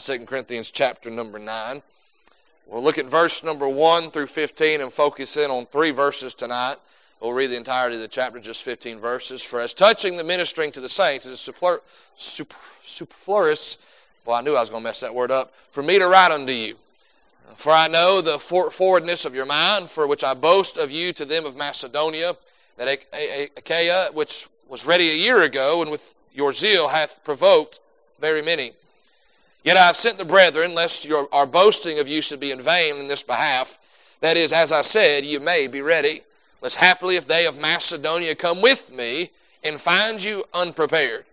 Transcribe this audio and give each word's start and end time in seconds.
2 0.00 0.26
Corinthians 0.26 0.70
chapter 0.70 1.10
number 1.10 1.38
9. 1.38 1.82
We'll 2.66 2.82
look 2.82 2.98
at 2.98 3.06
verse 3.06 3.44
number 3.44 3.68
1 3.68 4.10
through 4.10 4.26
15 4.26 4.80
and 4.80 4.92
focus 4.92 5.36
in 5.36 5.50
on 5.50 5.66
three 5.66 5.90
verses 5.90 6.34
tonight. 6.34 6.76
We'll 7.20 7.32
read 7.32 7.48
the 7.48 7.56
entirety 7.56 7.96
of 7.96 8.02
the 8.02 8.08
chapter, 8.08 8.40
just 8.40 8.64
15 8.64 8.98
verses. 8.98 9.42
For 9.42 9.60
as 9.60 9.74
touching 9.74 10.16
the 10.16 10.24
ministering 10.24 10.72
to 10.72 10.80
the 10.80 10.88
saints, 10.88 11.26
it 11.26 11.32
is 11.32 11.40
super, 11.40 11.80
super, 12.14 12.56
superfluous. 12.82 14.08
Well, 14.24 14.36
I 14.36 14.40
knew 14.40 14.56
I 14.56 14.60
was 14.60 14.70
going 14.70 14.82
to 14.82 14.88
mess 14.88 15.00
that 15.00 15.14
word 15.14 15.30
up. 15.30 15.54
For 15.70 15.82
me 15.82 15.98
to 15.98 16.06
write 16.08 16.32
unto 16.32 16.52
you. 16.52 16.76
For 17.54 17.70
I 17.70 17.88
know 17.88 18.20
the 18.20 18.38
forwardness 18.38 19.24
of 19.24 19.34
your 19.34 19.46
mind, 19.46 19.88
for 19.88 20.06
which 20.06 20.24
I 20.24 20.34
boast 20.34 20.78
of 20.78 20.90
you 20.90 21.12
to 21.12 21.24
them 21.24 21.44
of 21.44 21.56
Macedonia, 21.56 22.34
that 22.76 23.06
Achaia, 23.56 24.08
which 24.12 24.48
was 24.68 24.86
ready 24.86 25.10
a 25.10 25.14
year 25.14 25.42
ago, 25.42 25.82
and 25.82 25.90
with 25.90 26.16
your 26.32 26.52
zeal 26.52 26.88
hath 26.88 27.22
provoked 27.24 27.80
very 28.18 28.40
many. 28.40 28.72
Yet 29.64 29.76
I 29.76 29.86
have 29.86 29.96
sent 29.96 30.18
the 30.18 30.24
brethren, 30.24 30.74
lest 30.74 31.04
your, 31.04 31.28
our 31.32 31.46
boasting 31.46 31.98
of 31.98 32.08
you 32.08 32.20
should 32.20 32.40
be 32.40 32.50
in 32.50 32.60
vain 32.60 32.96
in 32.96 33.06
this 33.06 33.22
behalf. 33.22 33.78
That 34.20 34.36
is, 34.36 34.52
as 34.52 34.72
I 34.72 34.82
said, 34.82 35.24
you 35.24 35.40
may 35.40 35.68
be 35.68 35.80
ready, 35.80 36.22
lest 36.60 36.76
happily 36.76 37.16
if 37.16 37.26
they 37.26 37.46
of 37.46 37.60
Macedonia 37.60 38.34
come 38.34 38.60
with 38.60 38.92
me 38.92 39.30
and 39.62 39.80
find 39.80 40.22
you 40.22 40.44
unprepared. 40.52 41.24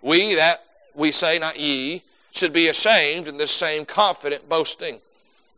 We, 0.00 0.34
that 0.34 0.64
we 0.94 1.12
say, 1.12 1.38
not 1.38 1.58
ye, 1.58 2.02
should 2.30 2.52
be 2.52 2.68
ashamed 2.68 3.28
in 3.28 3.36
this 3.36 3.52
same 3.52 3.84
confident 3.84 4.48
boasting. 4.48 5.00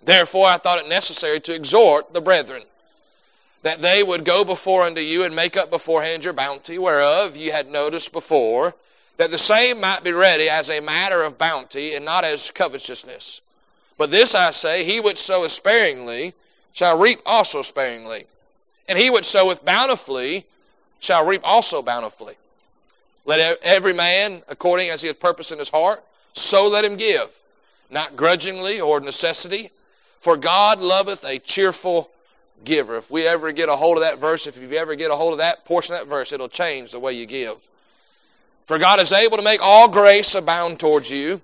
Therefore 0.02 0.48
I 0.48 0.58
thought 0.58 0.78
it 0.78 0.88
necessary 0.88 1.40
to 1.40 1.54
exhort 1.54 2.12
the 2.12 2.20
brethren, 2.20 2.62
that 3.62 3.80
they 3.80 4.02
would 4.02 4.24
go 4.24 4.44
before 4.44 4.82
unto 4.82 5.00
you 5.00 5.24
and 5.24 5.34
make 5.34 5.56
up 5.56 5.70
beforehand 5.70 6.24
your 6.24 6.34
bounty, 6.34 6.78
whereof 6.78 7.36
ye 7.36 7.48
had 7.48 7.68
noticed 7.68 8.12
before, 8.12 8.74
that 9.16 9.30
the 9.30 9.38
same 9.38 9.80
might 9.80 10.04
be 10.04 10.12
ready 10.12 10.48
as 10.48 10.70
a 10.70 10.80
matter 10.80 11.22
of 11.22 11.38
bounty 11.38 11.94
and 11.94 12.04
not 12.04 12.24
as 12.24 12.50
covetousness. 12.50 13.40
But 13.98 14.10
this 14.10 14.34
I 14.34 14.50
say, 14.50 14.84
he 14.84 15.00
which 15.00 15.16
soweth 15.16 15.52
sparingly 15.52 16.34
shall 16.72 16.98
reap 16.98 17.20
also 17.24 17.62
sparingly, 17.62 18.24
and 18.88 18.98
he 18.98 19.08
which 19.08 19.24
soweth 19.24 19.64
bountifully 19.64 20.44
shall 21.00 21.26
reap 21.26 21.40
also 21.44 21.80
bountifully. 21.80 22.34
Let 23.24 23.58
every 23.62 23.94
man, 23.94 24.42
according 24.48 24.90
as 24.90 25.02
he 25.02 25.08
hath 25.08 25.18
purpose 25.18 25.50
in 25.50 25.58
his 25.58 25.70
heart, 25.70 26.04
so 26.32 26.68
let 26.68 26.84
him 26.84 26.96
give, 26.96 27.42
not 27.90 28.16
grudgingly 28.16 28.80
or 28.80 29.00
necessity, 29.00 29.70
for 30.18 30.36
God 30.36 30.80
loveth 30.80 31.24
a 31.24 31.38
cheerful 31.38 32.10
giver. 32.64 32.96
If 32.96 33.10
we 33.10 33.26
ever 33.26 33.52
get 33.52 33.68
a 33.68 33.76
hold 33.76 33.96
of 33.96 34.02
that 34.02 34.18
verse, 34.18 34.46
if 34.46 34.60
you 34.60 34.76
ever 34.76 34.94
get 34.94 35.10
a 35.10 35.16
hold 35.16 35.32
of 35.32 35.38
that 35.38 35.64
portion 35.64 35.94
of 35.94 36.02
that 36.02 36.08
verse, 36.08 36.32
it'll 36.32 36.48
change 36.48 36.92
the 36.92 37.00
way 37.00 37.14
you 37.14 37.26
give. 37.26 37.68
For 38.66 38.78
God 38.78 39.00
is 39.00 39.12
able 39.12 39.36
to 39.36 39.44
make 39.44 39.60
all 39.62 39.88
grace 39.88 40.34
abound 40.34 40.80
towards 40.80 41.10
you, 41.10 41.40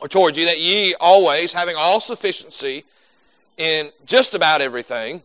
or 0.00 0.08
towards 0.08 0.36
you, 0.36 0.46
that 0.46 0.60
ye 0.60 0.94
always, 1.00 1.52
having 1.52 1.76
all 1.76 2.00
sufficiency 2.00 2.84
in 3.56 3.90
just 4.04 4.34
about 4.34 4.60
everything, 4.60 5.22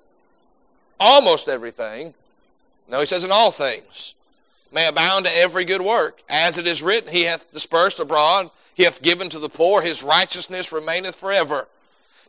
almost 0.99 1.49
everything, 1.49 2.13
no, 2.89 2.99
he 2.99 3.05
says 3.07 3.23
in 3.23 3.31
all 3.31 3.49
things, 3.49 4.13
may 4.71 4.87
abound 4.87 5.25
to 5.25 5.35
every 5.35 5.65
good 5.65 5.81
work. 5.81 6.21
As 6.29 6.57
it 6.57 6.67
is 6.67 6.83
written, 6.83 7.11
He 7.11 7.23
hath 7.23 7.51
dispersed 7.51 7.99
abroad, 7.99 8.51
He 8.75 8.83
hath 8.83 9.01
given 9.01 9.29
to 9.29 9.39
the 9.39 9.49
poor, 9.49 9.81
His 9.81 10.03
righteousness 10.03 10.71
remaineth 10.71 11.15
forever. 11.15 11.67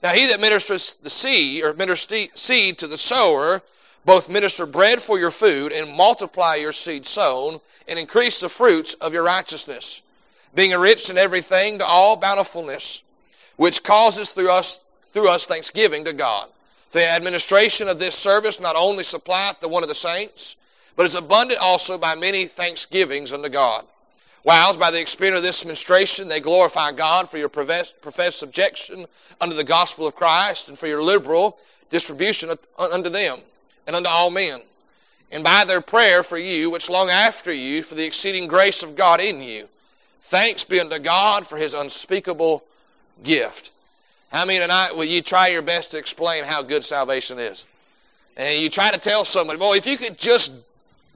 Now 0.02 0.10
he 0.10 0.26
that 0.26 0.40
ministers 0.40 0.92
the 0.92 1.10
seed, 1.10 1.64
or 1.64 1.72
ministers 1.72 2.28
seed 2.34 2.78
to 2.78 2.86
the 2.86 2.98
sower, 2.98 3.62
both 4.04 4.28
minister 4.28 4.66
bread 4.66 5.00
for 5.00 5.18
your 5.18 5.30
food 5.30 5.72
and 5.72 5.96
multiply 5.96 6.56
your 6.56 6.72
seed 6.72 7.06
sown 7.06 7.60
and 7.88 7.98
increase 7.98 8.40
the 8.40 8.48
fruits 8.48 8.94
of 8.94 9.12
your 9.12 9.22
righteousness, 9.22 10.02
being 10.54 10.72
enriched 10.72 11.10
in 11.10 11.18
everything 11.18 11.78
to 11.78 11.86
all 11.86 12.16
bountifulness, 12.16 13.02
which 13.56 13.82
causes 13.82 14.30
through 14.30 14.50
us, 14.50 14.80
through 15.12 15.28
us 15.28 15.46
thanksgiving 15.46 16.04
to 16.04 16.12
God. 16.12 16.48
The 16.92 17.08
administration 17.08 17.88
of 17.88 17.98
this 17.98 18.14
service 18.14 18.60
not 18.60 18.76
only 18.76 19.04
supplieth 19.04 19.60
the 19.60 19.68
one 19.68 19.82
of 19.82 19.88
the 19.88 19.94
saints, 19.94 20.56
but 20.96 21.06
is 21.06 21.14
abundant 21.14 21.60
also 21.60 21.98
by 21.98 22.14
many 22.14 22.44
thanksgivings 22.44 23.32
unto 23.32 23.48
God. 23.48 23.84
Whilst 24.44 24.78
by 24.78 24.90
the 24.90 25.00
experience 25.00 25.38
of 25.38 25.44
this 25.44 25.64
ministration 25.64 26.28
they 26.28 26.40
glorify 26.40 26.92
God 26.92 27.28
for 27.28 27.38
your 27.38 27.48
professed 27.48 28.38
subjection 28.38 29.06
unto 29.40 29.56
the 29.56 29.64
gospel 29.64 30.06
of 30.06 30.14
Christ 30.14 30.68
and 30.68 30.78
for 30.78 30.86
your 30.86 31.02
liberal 31.02 31.58
distribution 31.90 32.50
unto 32.78 33.08
them 33.08 33.38
and 33.86 33.96
unto 33.96 34.08
all 34.08 34.30
men. 34.30 34.60
And 35.30 35.42
by 35.42 35.64
their 35.64 35.80
prayer 35.80 36.22
for 36.22 36.38
you, 36.38 36.70
which 36.70 36.88
long 36.88 37.10
after 37.10 37.52
you, 37.52 37.82
for 37.82 37.94
the 37.94 38.04
exceeding 38.04 38.46
grace 38.46 38.82
of 38.82 38.96
God 38.96 39.20
in 39.20 39.42
you. 39.42 39.68
Thanks 40.20 40.64
be 40.64 40.80
unto 40.80 40.98
God 40.98 41.46
for 41.46 41.56
his 41.56 41.74
unspeakable 41.74 42.64
gift. 43.22 43.72
How 44.30 44.44
many 44.44 44.58
tonight 44.58 44.96
will 44.96 45.04
you 45.04 45.22
try 45.22 45.48
your 45.48 45.62
best 45.62 45.90
to 45.90 45.98
explain 45.98 46.44
how 46.44 46.62
good 46.62 46.84
salvation 46.84 47.38
is? 47.38 47.66
And 48.36 48.60
you 48.60 48.68
try 48.68 48.90
to 48.90 48.98
tell 48.98 49.24
somebody, 49.24 49.58
boy, 49.58 49.76
if 49.76 49.86
you 49.86 49.96
could 49.96 50.18
just 50.18 50.52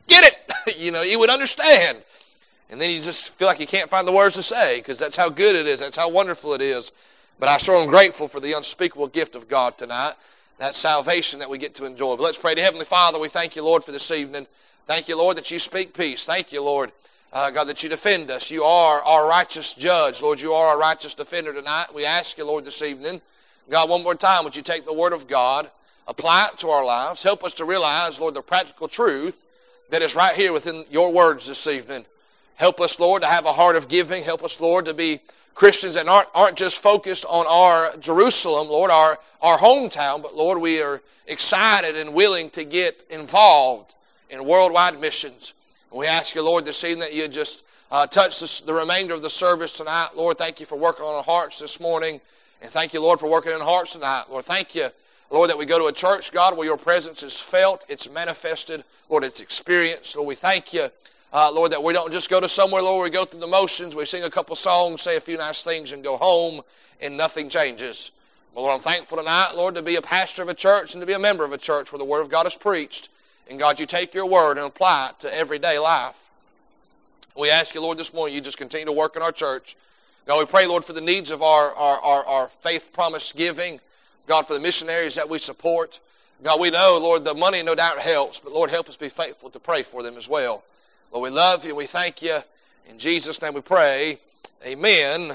get 0.07 0.25
it, 0.25 0.79
you 0.79 0.93
know, 0.93 1.03
you 1.03 1.19
would 1.19 1.31
understand. 1.31 1.99
And 2.71 2.81
then 2.81 2.91
you 2.91 3.01
just 3.01 3.35
feel 3.35 3.49
like 3.49 3.61
you 3.61 3.67
can't 3.67 3.89
find 3.89 4.07
the 4.07 4.13
words 4.13 4.35
to 4.35 4.43
say 4.43 4.79
because 4.79 4.99
that's 4.99 5.17
how 5.17 5.29
good 5.31 5.57
it 5.57 5.67
is. 5.67 5.81
That's 5.81 5.97
how 5.97 6.09
wonderful 6.11 6.55
it 6.55 6.61
is. 6.61 6.93
But 7.41 7.49
I 7.49 7.57
sure 7.57 7.77
am 7.77 7.89
grateful 7.89 8.29
for 8.29 8.41
the 8.41 8.53
unspeakable 8.53 9.09
gift 9.09 9.37
of 9.37 9.49
God 9.49 9.79
tonight 9.79 10.15
that 10.59 10.75
salvation 10.75 11.39
that 11.39 11.49
we 11.49 11.59
get 11.59 11.75
to 11.77 11.85
enjoy. 11.85 12.17
But 12.17 12.25
let's 12.25 12.39
pray 12.39 12.55
to 12.55 12.61
Heavenly 12.61 12.85
Father. 12.85 13.19
We 13.19 13.29
thank 13.29 13.57
you, 13.57 13.65
Lord, 13.65 13.85
for 13.85 13.93
this 13.93 14.11
evening. 14.11 14.47
Thank 14.87 15.09
you, 15.09 15.17
Lord, 15.17 15.37
that 15.37 15.51
you 15.51 15.59
speak 15.59 15.95
peace. 15.95 16.27
Thank 16.27 16.53
you, 16.53 16.63
Lord, 16.63 16.93
uh, 17.33 17.51
God, 17.51 17.65
that 17.65 17.83
you 17.83 17.89
defend 17.89 18.31
us. 18.31 18.51
You 18.51 18.65
are 18.65 19.03
our 19.03 19.29
righteous 19.29 19.75
judge. 19.75 20.21
Lord, 20.21 20.41
you 20.41 20.53
are 20.55 20.69
our 20.69 20.79
righteous 20.79 21.15
defender 21.15 21.53
tonight. 21.53 21.87
We 21.95 22.05
ask 22.05 22.39
you, 22.39 22.47
Lord, 22.47 22.65
this 22.65 22.83
evening, 22.83 23.21
God, 23.71 23.89
one 23.89 24.03
more 24.03 24.15
time, 24.15 24.45
would 24.45 24.57
you 24.57 24.63
take 24.63 24.85
the 24.85 24.95
Word 24.95 25.13
of 25.13 25.29
God, 25.29 25.71
apply 26.09 26.49
it 26.53 26.59
to 26.59 26.71
our 26.71 26.85
lives, 26.85 27.23
help 27.23 27.45
us 27.45 27.55
to 27.55 27.65
realize, 27.65 28.19
Lord, 28.19 28.35
the 28.35 28.43
practical 28.43 28.89
truth 28.89 29.45
that 29.91 30.03
is 30.03 30.17
right 30.17 30.35
here 30.35 30.53
within 30.53 30.85
your 30.91 31.13
words 31.13 31.47
this 31.47 31.67
evening. 31.67 32.05
Help 32.57 32.81
us, 32.81 32.99
Lord, 32.99 33.23
to 33.23 33.29
have 33.29 33.47
a 33.47 33.53
heart 33.53 33.77
of 33.77 33.89
giving. 33.89 34.25
Help 34.25 34.43
us, 34.43 34.61
Lord, 34.61 34.87
to 34.87 34.95
be 34.95 35.21
Christians 35.55 35.95
that 35.95 36.07
aren't, 36.09 36.29
aren't 36.35 36.57
just 36.57 36.79
focused 36.79 37.25
on 37.29 37.47
our 37.49 37.97
Jerusalem, 37.99 38.69
Lord, 38.69 38.91
our, 38.91 39.19
our 39.43 39.59
hometown, 39.59 40.23
but 40.23 40.37
Lord, 40.37 40.61
we 40.61 40.81
are 40.81 41.01
excited 41.27 41.97
and 41.97 42.15
willing 42.15 42.51
to 42.51 42.65
get 42.65 43.05
involved 43.11 43.95
in 44.31 44.45
worldwide 44.45 45.01
missions. 45.01 45.55
we 45.91 46.07
ask 46.07 46.35
you, 46.35 46.45
Lord, 46.45 46.65
this 46.65 46.85
evening 46.85 47.01
that 47.01 47.15
you 47.15 47.27
just 47.29 47.65
uh, 47.91 48.07
touch 48.07 48.41
this, 48.41 48.61
the 48.61 48.75
remainder 48.75 49.15
of 49.15 49.23
the 49.23 49.31
service 49.31 49.73
tonight. 49.73 50.11
Lord, 50.15 50.39
thank 50.39 50.61
you 50.61 50.67
for 50.67 50.77
working 50.77 51.05
on 51.05 51.15
our 51.15 51.23
hearts 51.23 51.59
this 51.59 51.81
morning. 51.81 52.21
And 52.61 52.71
thank 52.71 52.93
you, 52.93 53.01
Lord, 53.01 53.21
for 53.21 53.31
working 53.31 53.53
in 53.53 53.61
hearts 53.61 53.93
tonight. 53.93 54.25
Lord, 54.29 54.45
thank 54.45 54.75
you, 54.75 54.89
Lord, 55.31 55.49
that 55.51 55.59
we 55.59 55.65
go 55.65 55.79
to 55.79 55.87
a 55.87 55.93
church, 55.93 56.33
God, 56.33 56.57
where 56.57 56.67
your 56.67 56.77
presence 56.77 57.23
is 57.23 57.39
felt, 57.39 57.85
it's 57.89 58.11
manifested, 58.11 58.85
Lord, 59.09 59.25
it's 59.25 59.41
experienced. 59.41 60.17
Lord, 60.17 60.29
we 60.29 60.35
thank 60.35 60.73
you 60.73 60.89
uh, 61.33 61.51
Lord, 61.53 61.73
that 61.73 61.83
we 61.83 61.93
don't 61.93 62.13
just 62.13 62.31
go 62.31 62.41
to 62.41 62.49
somewhere, 62.49 62.83
Lord, 62.83 63.05
we 63.05 63.11
go 63.11 63.25
through 63.25 63.41
the 63.41 63.47
motions, 63.47 63.95
we 63.95 64.05
sing 64.07 64.23
a 64.25 64.31
couple 64.31 64.57
songs, 64.57 65.03
say 65.03 65.17
a 65.17 65.21
few 65.21 65.37
nice 65.37 65.63
things, 65.63 65.93
and 65.93 66.03
go 66.03 66.17
home, 66.17 66.63
and 67.01 67.17
nothing 67.17 67.49
changes. 67.49 68.13
Well, 68.55 68.65
Lord, 68.65 68.77
I'm 68.77 68.81
thankful 68.81 69.19
tonight, 69.19 69.53
Lord, 69.55 69.75
to 69.75 69.83
be 69.83 69.97
a 69.97 70.03
pastor 70.03 70.43
of 70.43 70.49
a 70.49 70.55
church 70.55 70.95
and 70.95 71.03
to 71.03 71.07
be 71.07 71.13
a 71.13 71.19
member 71.19 71.45
of 71.45 71.53
a 71.53 71.59
church 71.59 71.93
where 71.93 71.99
the 71.99 72.05
Word 72.05 72.23
of 72.23 72.31
God 72.31 72.47
is 72.47 72.57
preached. 72.57 73.09
And 73.51 73.59
God, 73.59 73.79
you 73.79 73.87
take 73.87 74.15
your 74.15 74.27
Word 74.27 74.59
and 74.59 74.67
apply 74.67 75.11
it 75.11 75.21
to 75.21 75.35
everyday 75.35 75.79
life. 75.79 76.29
We 77.37 77.51
ask 77.51 77.75
you, 77.75 77.83
Lord, 77.83 77.99
this 77.99 78.13
morning, 78.13 78.35
you 78.35 78.41
just 78.41 78.59
continue 78.59 78.87
to 78.87 78.93
work 78.93 79.15
in 79.15 79.23
our 79.23 79.33
church. 79.33 79.77
God, 80.27 80.41
we 80.41 80.47
pray, 80.47 80.67
Lord, 80.67 80.85
for 80.85 80.93
the 80.93 81.01
needs 81.01 81.31
of 81.31 81.43
our, 81.43 81.73
our, 81.75 82.01
our, 82.01 82.25
our 82.27 82.47
faith 82.49 82.93
promise 82.93 83.33
giving. 83.33 83.81
God, 84.27 84.47
for 84.47 84.55
the 84.55 84.61
missionaries 84.61 85.15
that 85.15 85.29
we 85.29 85.39
support. 85.39 86.01
God, 86.43 86.61
we 86.61 86.71
know, 86.71 86.99
Lord, 87.01 87.25
the 87.25 87.35
money 87.35 87.63
no 87.63 87.75
doubt 87.75 87.99
helps, 87.99 88.41
but 88.41 88.53
Lord, 88.53 88.71
help 88.71 88.89
us 88.89 88.97
be 88.97 89.09
faithful 89.09 89.51
to 89.51 89.59
pray 89.59 89.83
for 89.83 90.03
them 90.03 90.17
as 90.17 90.29
well. 90.29 90.65
Lord, 91.11 91.31
we 91.31 91.35
love 91.35 91.65
you 91.65 91.71
and 91.71 91.79
we 91.79 91.87
thank 91.87 92.21
you. 92.21 92.39
In 92.91 92.99
Jesus' 92.99 93.41
name 93.41 93.55
we 93.55 93.63
pray. 93.63 94.19
Amen. 94.67 95.33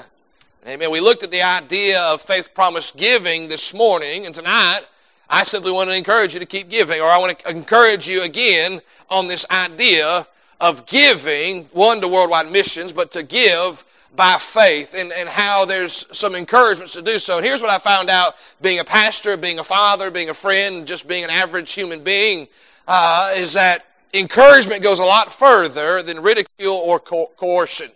Amen. 0.68 0.90
We 0.90 1.00
looked 1.00 1.24
at 1.24 1.32
the 1.32 1.42
idea 1.42 2.00
of 2.00 2.22
faith 2.22 2.54
promise 2.54 2.92
giving 2.92 3.48
this 3.48 3.74
morning, 3.74 4.24
and 4.24 4.32
tonight 4.32 4.82
I 5.28 5.42
simply 5.42 5.72
want 5.72 5.90
to 5.90 5.96
encourage 5.96 6.32
you 6.32 6.38
to 6.38 6.46
keep 6.46 6.70
giving, 6.70 7.00
or 7.00 7.08
I 7.08 7.18
want 7.18 7.36
to 7.40 7.50
encourage 7.50 8.08
you 8.08 8.22
again 8.22 8.80
on 9.10 9.26
this 9.26 9.44
idea 9.50 10.28
of 10.60 10.86
giving, 10.86 11.64
one 11.72 12.00
to 12.02 12.08
worldwide 12.08 12.52
missions, 12.52 12.92
but 12.92 13.10
to 13.10 13.24
give 13.24 13.84
by 14.14 14.36
faith 14.38 14.94
and, 14.96 15.10
and 15.10 15.28
how 15.28 15.64
there's 15.64 16.06
some 16.16 16.36
encouragements 16.36 16.92
to 16.92 17.02
do 17.02 17.18
so. 17.18 17.38
And 17.38 17.44
here's 17.44 17.60
what 17.60 17.72
I 17.72 17.78
found 17.78 18.10
out 18.10 18.34
being 18.62 18.78
a 18.78 18.84
pastor, 18.84 19.36
being 19.36 19.58
a 19.58 19.64
father, 19.64 20.12
being 20.12 20.30
a 20.30 20.34
friend, 20.34 20.86
just 20.86 21.08
being 21.08 21.24
an 21.24 21.30
average 21.30 21.72
human 21.72 22.04
being, 22.04 22.46
uh, 22.86 23.32
is 23.34 23.54
that 23.54 23.84
encouragement 24.14 24.82
goes 24.82 24.98
a 24.98 25.04
lot 25.04 25.32
further 25.32 26.02
than 26.02 26.20
ridicule 26.20 26.74
or 26.74 26.98
co- 27.00 27.30
coercion 27.36 27.90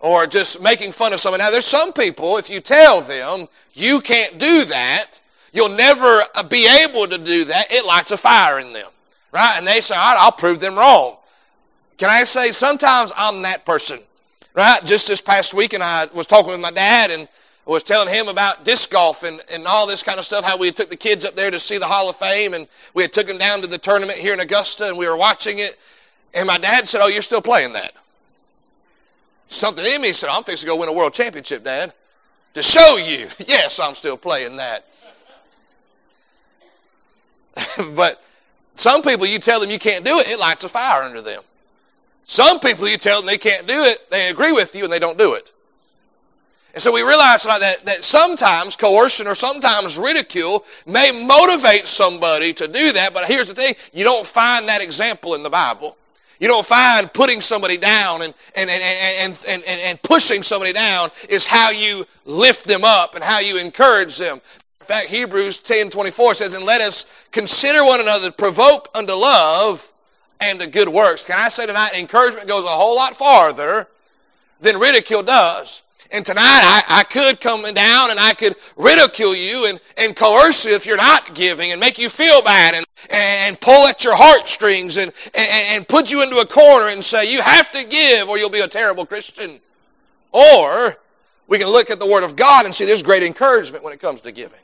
or 0.00 0.26
just 0.26 0.62
making 0.62 0.92
fun 0.92 1.12
of 1.12 1.20
someone. 1.20 1.38
Now, 1.38 1.50
there's 1.50 1.64
some 1.64 1.92
people, 1.92 2.36
if 2.36 2.50
you 2.50 2.60
tell 2.60 3.00
them 3.00 3.46
you 3.72 4.00
can't 4.00 4.38
do 4.38 4.64
that, 4.66 5.20
you'll 5.52 5.70
never 5.70 6.22
uh, 6.34 6.42
be 6.42 6.68
able 6.84 7.06
to 7.06 7.18
do 7.18 7.44
that, 7.44 7.72
it 7.72 7.86
lights 7.86 8.10
a 8.10 8.16
fire 8.16 8.58
in 8.58 8.72
them, 8.72 8.90
right? 9.32 9.54
And 9.56 9.66
they 9.66 9.80
say, 9.80 9.96
all 9.96 10.14
right, 10.14 10.20
I'll 10.20 10.32
prove 10.32 10.60
them 10.60 10.76
wrong. 10.76 11.16
Can 11.96 12.10
I 12.10 12.24
say, 12.24 12.52
sometimes 12.52 13.12
I'm 13.16 13.42
that 13.42 13.64
person. 13.64 14.00
Right? 14.54 14.84
Just 14.84 15.06
this 15.06 15.20
past 15.20 15.54
week, 15.54 15.72
and 15.72 15.84
I 15.84 16.06
was 16.12 16.26
talking 16.26 16.50
with 16.50 16.60
my 16.60 16.72
dad 16.72 17.12
and 17.12 17.28
was 17.72 17.82
telling 17.82 18.12
him 18.12 18.28
about 18.28 18.64
disc 18.64 18.90
golf 18.90 19.22
and, 19.22 19.40
and 19.52 19.66
all 19.66 19.86
this 19.86 20.02
kind 20.02 20.18
of 20.18 20.24
stuff, 20.24 20.44
how 20.44 20.56
we 20.56 20.72
took 20.72 20.88
the 20.88 20.96
kids 20.96 21.26
up 21.26 21.34
there 21.34 21.50
to 21.50 21.60
see 21.60 21.76
the 21.76 21.86
Hall 21.86 22.08
of 22.08 22.16
Fame, 22.16 22.54
and 22.54 22.66
we 22.94 23.02
had 23.02 23.12
took 23.12 23.26
them 23.26 23.36
down 23.36 23.60
to 23.60 23.66
the 23.66 23.76
tournament 23.76 24.18
here 24.18 24.32
in 24.32 24.40
Augusta, 24.40 24.88
and 24.88 24.96
we 24.96 25.06
were 25.06 25.16
watching 25.16 25.58
it. 25.58 25.76
And 26.34 26.46
my 26.46 26.56
dad 26.56 26.88
said, 26.88 27.02
Oh, 27.02 27.08
you're 27.08 27.22
still 27.22 27.42
playing 27.42 27.74
that? 27.74 27.92
Something 29.48 29.84
in 29.84 30.00
me 30.00 30.12
said, 30.12 30.30
I'm 30.30 30.44
fixing 30.44 30.66
to 30.66 30.74
go 30.74 30.80
win 30.80 30.88
a 30.88 30.92
world 30.92 31.14
championship, 31.14 31.64
Dad. 31.64 31.92
To 32.54 32.62
show 32.62 32.96
you. 32.96 33.28
Yes, 33.46 33.78
I'm 33.80 33.94
still 33.94 34.16
playing 34.16 34.56
that. 34.56 34.86
but 37.94 38.22
some 38.74 39.02
people, 39.02 39.26
you 39.26 39.38
tell 39.38 39.60
them 39.60 39.70
you 39.70 39.78
can't 39.78 40.04
do 40.04 40.18
it, 40.18 40.30
it 40.30 40.38
lights 40.38 40.64
a 40.64 40.68
fire 40.68 41.02
under 41.02 41.20
them. 41.20 41.42
Some 42.24 42.60
people, 42.60 42.86
you 42.88 42.96
tell 42.98 43.20
them 43.20 43.26
they 43.26 43.38
can't 43.38 43.66
do 43.66 43.82
it, 43.84 44.10
they 44.10 44.30
agree 44.30 44.52
with 44.52 44.74
you 44.74 44.84
and 44.84 44.92
they 44.92 44.98
don't 44.98 45.18
do 45.18 45.34
it. 45.34 45.52
And 46.74 46.82
so 46.82 46.92
we 46.92 47.02
realize 47.02 47.42
tonight 47.42 47.60
that, 47.60 47.86
that 47.86 48.04
sometimes 48.04 48.76
coercion 48.76 49.26
or 49.26 49.34
sometimes 49.34 49.98
ridicule 49.98 50.64
may 50.86 51.10
motivate 51.10 51.88
somebody 51.88 52.52
to 52.52 52.68
do 52.68 52.92
that, 52.92 53.14
but 53.14 53.26
here's 53.26 53.48
the 53.48 53.54
thing 53.54 53.74
you 53.92 54.04
don't 54.04 54.26
find 54.26 54.68
that 54.68 54.82
example 54.82 55.34
in 55.34 55.42
the 55.42 55.50
Bible. 55.50 55.96
You 56.40 56.46
don't 56.46 56.64
find 56.64 57.12
putting 57.12 57.40
somebody 57.40 57.76
down 57.76 58.22
and, 58.22 58.32
and, 58.54 58.70
and, 58.70 58.82
and, 58.82 59.44
and, 59.48 59.62
and, 59.66 59.80
and 59.80 60.02
pushing 60.02 60.42
somebody 60.42 60.72
down 60.72 61.10
is 61.28 61.44
how 61.44 61.70
you 61.70 62.04
lift 62.26 62.64
them 62.64 62.84
up 62.84 63.16
and 63.16 63.24
how 63.24 63.40
you 63.40 63.58
encourage 63.58 64.18
them. 64.18 64.40
In 64.80 64.86
fact, 64.86 65.08
Hebrews 65.08 65.58
10 65.58 65.90
24 65.90 66.34
says, 66.34 66.54
And 66.54 66.64
let 66.64 66.80
us 66.80 67.26
consider 67.32 67.84
one 67.84 68.00
another, 68.00 68.30
provoke 68.30 68.88
unto 68.94 69.14
love 69.14 69.92
and 70.40 70.60
to 70.60 70.68
good 70.68 70.88
works. 70.88 71.24
Can 71.24 71.38
I 71.38 71.48
say 71.48 71.66
tonight, 71.66 71.98
encouragement 71.98 72.46
goes 72.46 72.64
a 72.64 72.68
whole 72.68 72.94
lot 72.94 73.16
farther 73.16 73.88
than 74.60 74.78
ridicule 74.78 75.22
does. 75.22 75.82
And 76.10 76.24
tonight 76.24 76.42
I, 76.42 76.82
I 76.88 77.04
could 77.04 77.40
come 77.40 77.62
down 77.74 78.10
and 78.10 78.18
I 78.18 78.32
could 78.32 78.54
ridicule 78.76 79.36
you 79.36 79.66
and, 79.68 79.80
and 79.98 80.16
coerce 80.16 80.64
you 80.64 80.74
if 80.74 80.86
you're 80.86 80.96
not 80.96 81.34
giving 81.34 81.70
and 81.72 81.78
make 81.78 81.98
you 81.98 82.08
feel 82.08 82.40
bad 82.40 82.74
and, 82.74 82.86
and 83.10 83.60
pull 83.60 83.86
at 83.86 84.02
your 84.04 84.16
heartstrings 84.16 84.96
and, 84.96 85.12
and, 85.34 85.76
and 85.76 85.88
put 85.88 86.10
you 86.10 86.22
into 86.22 86.38
a 86.38 86.46
corner 86.46 86.88
and 86.88 87.04
say, 87.04 87.30
you 87.30 87.42
have 87.42 87.70
to 87.72 87.86
give 87.86 88.28
or 88.28 88.38
you'll 88.38 88.48
be 88.48 88.60
a 88.60 88.68
terrible 88.68 89.04
Christian. 89.04 89.60
Or 90.32 90.96
we 91.46 91.58
can 91.58 91.68
look 91.68 91.90
at 91.90 92.00
the 92.00 92.06
Word 92.06 92.24
of 92.24 92.36
God 92.36 92.64
and 92.64 92.74
see 92.74 92.86
there's 92.86 93.02
great 93.02 93.22
encouragement 93.22 93.84
when 93.84 93.92
it 93.92 94.00
comes 94.00 94.22
to 94.22 94.32
giving. 94.32 94.60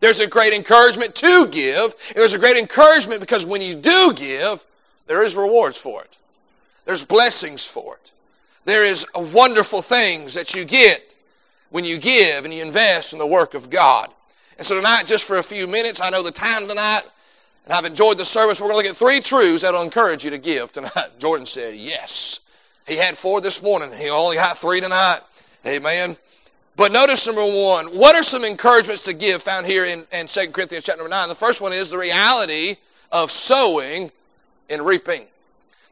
There's 0.00 0.20
a 0.20 0.26
great 0.26 0.54
encouragement 0.54 1.14
to 1.16 1.48
give. 1.48 1.94
And 2.08 2.16
there's 2.16 2.34
a 2.34 2.38
great 2.38 2.56
encouragement 2.56 3.20
because 3.20 3.44
when 3.44 3.60
you 3.60 3.74
do 3.74 4.12
give, 4.16 4.64
there 5.06 5.22
is 5.22 5.36
rewards 5.36 5.76
for 5.76 6.02
it. 6.02 6.18
There's 6.86 7.04
blessings 7.04 7.66
for 7.66 7.96
it. 7.96 8.12
There 8.64 8.84
is 8.84 9.06
wonderful 9.14 9.82
things 9.82 10.34
that 10.34 10.54
you 10.54 10.64
get 10.64 11.16
when 11.70 11.84
you 11.84 11.98
give 11.98 12.44
and 12.44 12.54
you 12.54 12.62
invest 12.62 13.12
in 13.12 13.18
the 13.18 13.26
work 13.26 13.54
of 13.54 13.70
God. 13.70 14.10
And 14.58 14.66
so 14.66 14.76
tonight, 14.76 15.06
just 15.06 15.26
for 15.26 15.38
a 15.38 15.42
few 15.42 15.66
minutes, 15.66 16.00
I 16.00 16.10
know 16.10 16.22
the 16.22 16.30
time 16.30 16.68
tonight, 16.68 17.02
and 17.64 17.72
I've 17.72 17.84
enjoyed 17.84 18.18
the 18.18 18.24
service. 18.24 18.60
We're 18.60 18.68
going 18.68 18.82
to 18.82 18.88
look 18.88 18.92
at 18.92 18.96
three 18.96 19.20
truths 19.20 19.62
that'll 19.62 19.82
encourage 19.82 20.24
you 20.24 20.30
to 20.30 20.38
give 20.38 20.70
tonight. 20.72 20.92
Jordan 21.18 21.46
said, 21.46 21.74
yes. 21.74 22.40
He 22.86 22.96
had 22.96 23.16
four 23.16 23.40
this 23.40 23.62
morning. 23.62 23.90
He 23.96 24.10
only 24.10 24.36
got 24.36 24.58
three 24.58 24.80
tonight. 24.80 25.20
Amen. 25.66 26.16
But 26.76 26.92
notice 26.92 27.26
number 27.26 27.42
one, 27.42 27.86
what 27.86 28.16
are 28.16 28.22
some 28.22 28.44
encouragements 28.44 29.02
to 29.04 29.12
give 29.12 29.42
found 29.42 29.66
here 29.66 29.84
in, 29.84 30.06
in 30.12 30.26
2 30.26 30.50
Corinthians 30.52 30.84
chapter 30.84 31.02
number 31.02 31.10
9? 31.10 31.28
The 31.28 31.34
first 31.34 31.60
one 31.60 31.72
is 31.72 31.90
the 31.90 31.98
reality 31.98 32.76
of 33.10 33.30
sowing 33.30 34.10
and 34.70 34.84
reaping. 34.84 35.26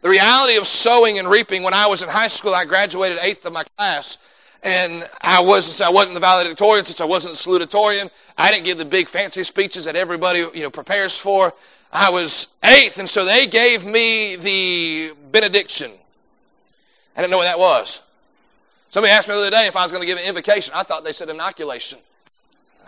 The 0.03 0.09
reality 0.09 0.57
of 0.57 0.67
sowing 0.67 1.19
and 1.19 1.29
reaping, 1.29 1.63
when 1.63 1.75
I 1.75 1.87
was 1.87 2.03
in 2.03 2.09
high 2.09 2.29
school, 2.29 2.55
I 2.55 2.65
graduated 2.65 3.19
eighth 3.21 3.45
of 3.45 3.53
my 3.53 3.65
class. 3.77 4.19
And 4.63 5.03
I 5.23 5.41
was, 5.41 5.67
since 5.67 5.81
I 5.81 5.91
wasn't 5.91 6.15
the 6.15 6.21
valedictorian, 6.21 6.85
since 6.85 7.01
I 7.01 7.05
wasn't 7.05 7.35
the 7.35 7.39
salutatorian, 7.39 8.11
I 8.37 8.51
didn't 8.51 8.65
give 8.65 8.79
the 8.79 8.85
big 8.85 9.09
fancy 9.09 9.43
speeches 9.43 9.85
that 9.85 9.97
everybody, 9.97 10.41
you 10.55 10.63
know, 10.63 10.71
prepares 10.71 11.19
for. 11.19 11.53
I 11.93 12.11
was 12.11 12.55
eighth, 12.65 12.99
and 12.99 13.09
so 13.09 13.25
they 13.25 13.47
gave 13.47 13.85
me 13.85 14.37
the 14.37 15.15
benediction. 15.33 15.91
I 17.17 17.21
didn't 17.21 17.31
know 17.33 17.39
what 17.39 17.45
that 17.45 17.59
was. 17.59 18.03
Somebody 18.91 19.13
asked 19.13 19.29
me 19.29 19.35
the 19.35 19.41
other 19.41 19.51
day 19.51 19.67
if 19.67 19.77
I 19.77 19.83
was 19.83 19.93
going 19.93 20.03
to 20.03 20.07
give 20.07 20.19
an 20.19 20.25
invocation. 20.27 20.73
I 20.75 20.83
thought 20.83 21.05
they 21.05 21.13
said 21.13 21.29
inoculation. 21.29 21.99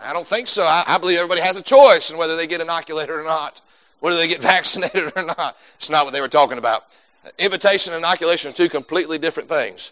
I 0.03 0.13
don't 0.13 0.27
think 0.27 0.47
so. 0.47 0.63
I, 0.63 0.83
I 0.87 0.97
believe 0.97 1.17
everybody 1.17 1.41
has 1.41 1.57
a 1.57 1.61
choice 1.61 2.11
in 2.11 2.17
whether 2.17 2.35
they 2.35 2.47
get 2.47 2.61
inoculated 2.61 3.15
or 3.15 3.23
not 3.23 3.61
whether 4.03 4.17
they 4.17 4.27
get 4.27 4.41
vaccinated 4.41 5.13
or 5.15 5.23
not. 5.23 5.55
It's 5.75 5.89
not 5.89 6.03
what 6.03 6.13
they 6.13 6.19
were 6.21 6.27
talking 6.27 6.57
about. 6.57 6.85
Invitation 7.39 7.93
and 7.93 8.01
inoculation 8.03 8.51
are 8.51 8.53
two 8.53 8.69
completely 8.69 9.17
different 9.17 9.49
things. 9.49 9.91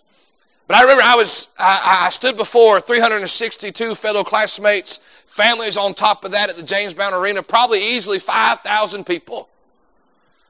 But 0.68 0.78
I 0.78 0.82
remember 0.84 1.04
I 1.04 1.16
was, 1.16 1.50
I, 1.60 2.06
I, 2.06 2.10
stood 2.12 2.38
before 2.38 2.80
362 2.80 3.96
fellow 3.96 4.24
classmates, 4.24 4.98
families 5.28 5.78
on 5.78 5.94
top 5.94 6.24
of 6.24 6.32
that 6.32 6.50
at 6.50 6.56
the 6.56 6.64
James 6.64 6.94
Brown 6.94 7.14
Arena, 7.14 7.44
probably 7.44 7.80
easily 7.80 8.20
5,000 8.20 9.06
people 9.06 9.50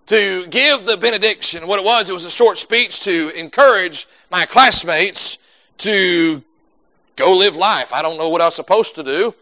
to 0.07 0.45
give 0.47 0.85
the 0.85 0.97
benediction. 0.97 1.67
What 1.67 1.79
it 1.79 1.85
was, 1.85 2.09
it 2.09 2.13
was 2.13 2.25
a 2.25 2.29
short 2.31 2.57
speech 2.57 3.01
to 3.05 3.31
encourage 3.39 4.07
my 4.29 4.45
classmates 4.45 5.39
to 5.79 6.43
go 7.15 7.37
live 7.37 7.55
life. 7.55 7.93
I 7.93 8.01
don't 8.01 8.17
know 8.17 8.29
what 8.29 8.41
I 8.41 8.45
was 8.45 8.55
supposed 8.55 8.95
to 8.95 9.03
do, 9.03 9.33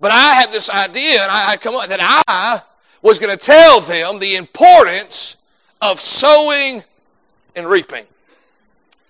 but 0.00 0.10
I 0.10 0.34
had 0.34 0.52
this 0.52 0.68
idea 0.68 1.22
and 1.22 1.30
I, 1.30 1.56
come 1.56 1.76
up 1.76 1.88
that 1.88 2.00
I 2.26 2.60
was 3.02 3.18
going 3.18 3.36
to 3.36 3.42
tell 3.42 3.80
them 3.80 4.18
the 4.18 4.36
importance 4.36 5.35
of 5.80 6.00
sowing 6.00 6.82
and 7.54 7.66
reaping. 7.66 8.04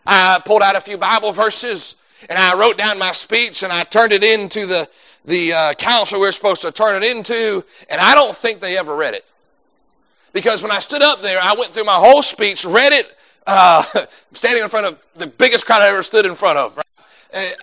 I 0.06 0.40
pulled 0.44 0.62
out 0.62 0.76
a 0.76 0.80
few 0.80 0.96
Bible 0.96 1.32
verses 1.32 1.96
and 2.28 2.38
I 2.38 2.58
wrote 2.58 2.78
down 2.78 2.98
my 2.98 3.12
speech 3.12 3.62
and 3.62 3.72
I 3.72 3.84
turned 3.84 4.12
it 4.12 4.24
into 4.24 4.66
the, 4.66 4.88
the 5.24 5.52
uh, 5.52 5.72
council 5.74 6.20
we 6.20 6.26
were 6.26 6.32
supposed 6.32 6.62
to 6.62 6.72
turn 6.72 7.02
it 7.02 7.08
into, 7.08 7.64
and 7.90 8.00
I 8.00 8.14
don't 8.14 8.34
think 8.34 8.60
they 8.60 8.78
ever 8.78 8.94
read 8.96 9.14
it. 9.14 9.24
Because 10.32 10.62
when 10.62 10.70
I 10.70 10.78
stood 10.78 11.02
up 11.02 11.22
there, 11.22 11.38
I 11.42 11.54
went 11.58 11.70
through 11.70 11.84
my 11.84 11.94
whole 11.94 12.22
speech, 12.22 12.64
read 12.64 12.92
it, 12.92 13.06
uh, 13.46 13.82
standing 14.32 14.62
in 14.62 14.68
front 14.68 14.86
of 14.86 15.04
the 15.16 15.26
biggest 15.26 15.66
crowd 15.66 15.82
I 15.82 15.88
ever 15.88 16.02
stood 16.02 16.26
in 16.26 16.34
front 16.34 16.58
of. 16.58 16.76
Right? 16.76 16.86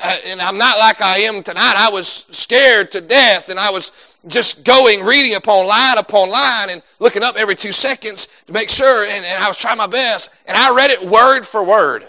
Uh, 0.03 0.15
and 0.27 0.41
I'm 0.41 0.57
not 0.57 0.77
like 0.77 1.01
I 1.01 1.19
am 1.19 1.41
tonight. 1.41 1.75
I 1.77 1.89
was 1.89 2.07
scared 2.07 2.91
to 2.91 3.01
death 3.01 3.49
and 3.49 3.59
I 3.59 3.69
was 3.69 4.12
just 4.27 4.63
going, 4.63 5.03
reading 5.03 5.35
upon 5.35 5.67
line 5.67 5.97
upon 5.97 6.29
line 6.29 6.69
and 6.69 6.81
looking 6.99 7.23
up 7.23 7.35
every 7.37 7.55
two 7.55 7.71
seconds 7.71 8.43
to 8.47 8.53
make 8.53 8.69
sure. 8.69 9.05
And, 9.05 9.25
and 9.25 9.43
I 9.43 9.47
was 9.47 9.59
trying 9.59 9.77
my 9.77 9.87
best. 9.87 10.33
And 10.47 10.57
I 10.57 10.73
read 10.73 10.91
it 10.91 11.09
word 11.09 11.43
for 11.43 11.63
word. 11.63 12.03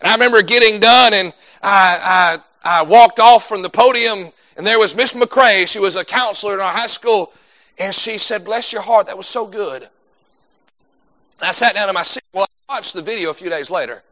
And 0.00 0.08
I 0.08 0.12
remember 0.12 0.42
getting 0.42 0.80
done 0.80 1.14
and 1.14 1.32
I, 1.62 2.38
I, 2.64 2.80
I 2.80 2.82
walked 2.82 3.20
off 3.20 3.48
from 3.48 3.62
the 3.62 3.70
podium 3.70 4.30
and 4.56 4.66
there 4.66 4.78
was 4.78 4.94
Miss 4.94 5.12
McCrae. 5.12 5.66
She 5.66 5.78
was 5.78 5.96
a 5.96 6.04
counselor 6.04 6.54
in 6.54 6.60
our 6.60 6.72
high 6.72 6.86
school. 6.86 7.32
And 7.78 7.94
she 7.94 8.18
said, 8.18 8.44
bless 8.44 8.72
your 8.72 8.82
heart. 8.82 9.06
That 9.06 9.16
was 9.16 9.26
so 9.26 9.46
good. 9.46 9.82
And 9.82 11.48
I 11.48 11.52
sat 11.52 11.74
down 11.74 11.88
in 11.88 11.94
my 11.94 12.02
seat. 12.02 12.22
Well, 12.32 12.46
I 12.68 12.74
watched 12.74 12.94
the 12.94 13.02
video 13.02 13.30
a 13.30 13.34
few 13.34 13.50
days 13.50 13.70
later. 13.70 14.02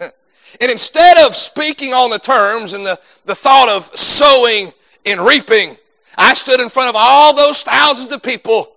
and 0.00 0.70
instead 0.70 1.18
of 1.26 1.34
speaking 1.34 1.92
on 1.92 2.10
the 2.10 2.18
terms 2.18 2.72
and 2.74 2.86
the, 2.86 2.98
the 3.24 3.34
thought 3.34 3.68
of 3.68 3.82
sowing 3.84 4.72
and 5.04 5.20
reaping, 5.20 5.76
I 6.18 6.34
stood 6.34 6.60
in 6.60 6.68
front 6.68 6.88
of 6.88 6.96
all 6.98 7.34
those 7.34 7.62
thousands 7.62 8.12
of 8.12 8.22
people 8.24 8.74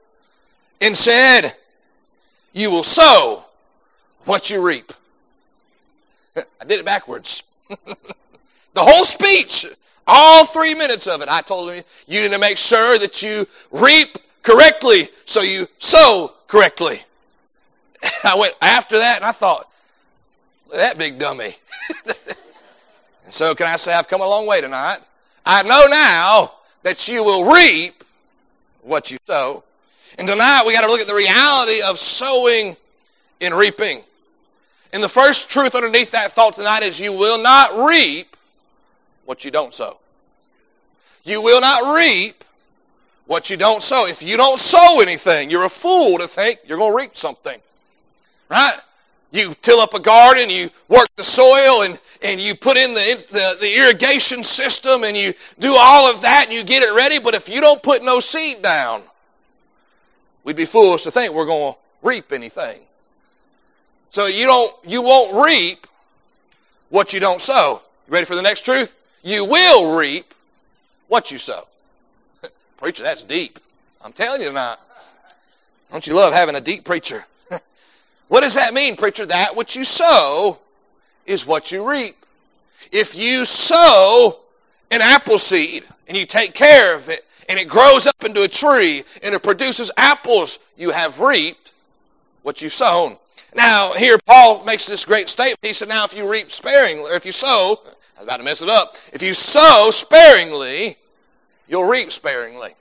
and 0.79 0.95
said, 0.95 1.53
You 2.53 2.69
will 2.69 2.83
sow 2.83 3.43
what 4.25 4.51
you 4.51 4.65
reap. 4.65 4.93
I 6.37 6.65
did 6.65 6.79
it 6.79 6.85
backwards. 6.85 7.43
the 7.67 7.95
whole 8.75 9.03
speech, 9.03 9.65
all 10.05 10.45
three 10.45 10.75
minutes 10.75 11.07
of 11.07 11.21
it, 11.21 11.29
I 11.29 11.41
told 11.41 11.69
them, 11.69 11.83
You 12.07 12.21
need 12.21 12.31
to 12.31 12.39
make 12.39 12.57
sure 12.57 12.99
that 12.99 13.23
you 13.23 13.47
reap 13.71 14.19
correctly 14.43 15.09
so 15.25 15.41
you 15.41 15.65
sow 15.79 16.33
correctly. 16.47 16.99
I 18.23 18.37
went 18.37 18.53
after 18.61 18.99
that 18.99 19.17
and 19.17 19.25
I 19.25 19.31
thought, 19.31 19.67
that 20.71 20.97
big 20.99 21.17
dummy. 21.17 21.55
so 23.29 23.55
can 23.55 23.65
I 23.65 23.77
say 23.77 23.93
I've 23.93 24.07
come 24.07 24.21
a 24.21 24.27
long 24.27 24.45
way 24.45 24.61
tonight? 24.61 24.99
I 25.43 25.63
know 25.63 25.87
now 25.89 26.53
that 26.83 27.07
you 27.07 27.23
will 27.23 27.51
reap 27.51 28.03
what 28.81 29.11
you 29.11 29.17
sow. 29.25 29.63
And 30.17 30.27
tonight 30.27 30.63
we 30.65 30.73
got 30.73 30.81
to 30.81 30.87
look 30.87 31.01
at 31.01 31.07
the 31.07 31.15
reality 31.15 31.81
of 31.85 31.97
sowing 31.97 32.75
and 33.39 33.53
reaping. 33.53 34.01
And 34.93 35.01
the 35.01 35.09
first 35.09 35.49
truth 35.49 35.73
underneath 35.73 36.11
that 36.11 36.31
thought 36.31 36.55
tonight 36.55 36.83
is 36.83 36.99
you 36.99 37.13
will 37.13 37.41
not 37.41 37.87
reap 37.87 38.35
what 39.25 39.45
you 39.45 39.51
don't 39.51 39.73
sow. 39.73 39.97
You 41.23 41.41
will 41.41 41.61
not 41.61 41.97
reap 41.97 42.43
what 43.27 43.49
you 43.49 43.55
don't 43.55 43.81
sow. 43.81 44.05
If 44.07 44.21
you 44.23 44.35
don't 44.35 44.59
sow 44.59 44.99
anything, 45.01 45.49
you're 45.49 45.65
a 45.65 45.69
fool 45.69 46.17
to 46.17 46.27
think 46.27 46.59
you're 46.67 46.77
going 46.77 46.91
to 46.91 46.97
reap 46.97 47.15
something. 47.15 47.59
Right? 48.49 48.77
You 49.31 49.53
till 49.61 49.79
up 49.79 49.93
a 49.93 49.99
garden, 49.99 50.49
you 50.49 50.69
work 50.89 51.07
the 51.15 51.23
soil, 51.23 51.83
and, 51.83 51.99
and 52.21 52.39
you 52.39 52.53
put 52.53 52.77
in 52.77 52.93
the, 52.93 53.25
the, 53.31 53.57
the 53.61 53.77
irrigation 53.77 54.43
system, 54.43 55.03
and 55.03 55.15
you 55.15 55.33
do 55.59 55.73
all 55.77 56.11
of 56.11 56.21
that, 56.21 56.45
and 56.47 56.53
you 56.53 56.63
get 56.63 56.83
it 56.83 56.93
ready. 56.93 57.17
But 57.17 57.33
if 57.33 57.47
you 57.47 57.61
don't 57.61 57.81
put 57.81 58.03
no 58.03 58.19
seed 58.19 58.61
down, 58.61 59.01
we'd 60.43 60.57
be 60.57 60.65
foolish 60.65 61.03
to 61.03 61.11
think 61.11 61.33
we're 61.33 61.45
going 61.45 61.73
to 61.73 61.79
reap 62.01 62.33
anything. 62.33 62.81
So 64.09 64.27
you 64.27 64.45
don't, 64.45 64.73
you 64.85 65.01
won't 65.01 65.45
reap 65.45 65.87
what 66.89 67.13
you 67.13 67.21
don't 67.21 67.39
sow. 67.39 67.81
You 68.07 68.13
ready 68.13 68.25
for 68.25 68.35
the 68.35 68.41
next 68.41 68.65
truth? 68.65 68.93
You 69.23 69.45
will 69.45 69.97
reap 69.97 70.33
what 71.07 71.31
you 71.31 71.37
sow. 71.37 71.67
preacher, 72.77 73.03
that's 73.03 73.23
deep. 73.23 73.59
I'm 74.03 74.11
telling 74.11 74.41
you 74.41 74.47
tonight. 74.47 74.77
Don't 75.91 76.05
you 76.05 76.15
love 76.15 76.33
having 76.33 76.55
a 76.55 76.61
deep 76.61 76.83
preacher? 76.83 77.25
What 78.31 78.43
does 78.43 78.55
that 78.55 78.73
mean, 78.73 78.95
preacher? 78.95 79.25
That 79.25 79.57
which 79.57 79.75
you 79.75 79.83
sow 79.83 80.57
is 81.25 81.45
what 81.45 81.69
you 81.69 81.85
reap. 81.85 82.15
If 82.89 83.13
you 83.13 83.43
sow 83.43 84.39
an 84.89 85.01
apple 85.01 85.37
seed 85.37 85.83
and 86.07 86.17
you 86.17 86.25
take 86.25 86.53
care 86.53 86.95
of 86.95 87.09
it 87.09 87.27
and 87.49 87.59
it 87.59 87.67
grows 87.67 88.07
up 88.07 88.23
into 88.23 88.43
a 88.43 88.47
tree 88.47 89.03
and 89.21 89.35
it 89.35 89.43
produces 89.43 89.91
apples, 89.97 90.59
you 90.77 90.91
have 90.91 91.19
reaped 91.19 91.73
what 92.43 92.61
you've 92.61 92.71
sown. 92.71 93.17
Now, 93.53 93.91
here 93.95 94.17
Paul 94.25 94.63
makes 94.63 94.87
this 94.87 95.03
great 95.03 95.27
statement. 95.27 95.59
He 95.61 95.73
said, 95.73 95.89
Now, 95.89 96.05
if 96.05 96.15
you 96.15 96.31
reap 96.31 96.53
sparingly, 96.53 97.11
or 97.11 97.15
if 97.15 97.25
you 97.25 97.33
sow, 97.33 97.81
I 97.83 98.19
was 98.19 98.23
about 98.23 98.37
to 98.37 98.43
mess 98.43 98.61
it 98.61 98.69
up. 98.69 98.95
If 99.11 99.21
you 99.21 99.33
sow 99.33 99.89
sparingly, 99.91 100.95
you'll 101.67 101.83
reap 101.83 102.13
sparingly. 102.13 102.71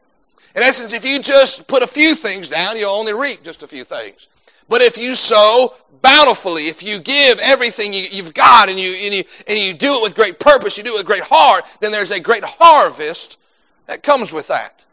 In 0.54 0.62
essence, 0.62 0.92
if 0.92 1.04
you 1.04 1.18
just 1.18 1.66
put 1.66 1.82
a 1.82 1.88
few 1.88 2.14
things 2.14 2.48
down, 2.48 2.76
you'll 2.76 2.90
only 2.90 3.14
reap 3.14 3.42
just 3.42 3.64
a 3.64 3.66
few 3.66 3.82
things. 3.82 4.28
But 4.68 4.82
if 4.82 4.98
you 4.98 5.14
sow 5.14 5.74
bountifully, 6.02 6.68
if 6.68 6.82
you 6.82 7.00
give 7.00 7.38
everything 7.40 7.92
you, 7.92 8.22
have 8.22 8.34
got 8.34 8.68
and 8.68 8.78
you, 8.78 8.94
and, 9.04 9.14
you, 9.14 9.22
and 9.48 9.58
you 9.58 9.74
do 9.74 9.94
it 9.94 10.02
with 10.02 10.14
great 10.14 10.38
purpose, 10.38 10.78
you 10.78 10.84
do 10.84 10.94
it 10.94 10.98
with 10.98 11.06
great 11.06 11.22
heart, 11.22 11.64
then 11.80 11.92
there's 11.92 12.10
a 12.10 12.20
great 12.20 12.44
harvest 12.44 13.38
that 13.86 14.02
comes 14.02 14.32
with 14.32 14.48
that. 14.48 14.84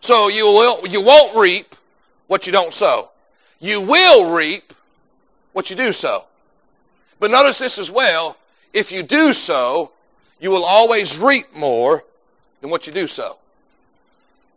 So 0.00 0.28
you, 0.28 0.46
will, 0.46 0.86
you 0.88 1.02
won't 1.02 1.36
reap 1.36 1.74
what 2.26 2.46
you 2.46 2.52
don't 2.52 2.72
sow. 2.72 3.10
You 3.60 3.80
will 3.80 4.34
reap 4.34 4.72
what 5.52 5.70
you 5.70 5.76
do 5.76 5.92
sow. 5.92 6.24
But 7.20 7.30
notice 7.30 7.58
this 7.58 7.78
as 7.78 7.90
well. 7.90 8.36
If 8.72 8.90
you 8.90 9.02
do 9.02 9.32
sow, 9.32 9.92
you 10.40 10.50
will 10.50 10.64
always 10.64 11.20
reap 11.20 11.54
more 11.54 12.02
than 12.60 12.70
what 12.70 12.86
you 12.86 12.92
do 12.92 13.06
sow. 13.06 13.38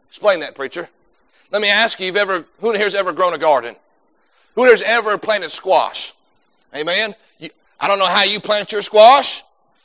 Explain 0.08 0.40
that, 0.40 0.56
preacher. 0.56 0.90
Let 1.52 1.62
me 1.62 1.70
ask 1.70 2.00
you, 2.00 2.08
you've 2.08 2.16
ever, 2.16 2.46
who 2.60 2.72
in 2.72 2.80
here's 2.80 2.96
ever 2.96 3.14
grown 3.14 3.34
a 3.34 3.38
garden? 3.38 3.76
Who 4.56 4.64
here's 4.64 4.82
ever 4.82 5.18
planted 5.18 5.52
squash? 5.52 6.14
Amen? 6.76 7.14
You, 7.40 7.50
I 7.80 7.88
don't 7.88 8.00
know 8.00 8.08
how 8.08 8.24
you 8.24 8.40
plant 8.40 8.72
your 8.72 8.82
squash, 8.82 9.44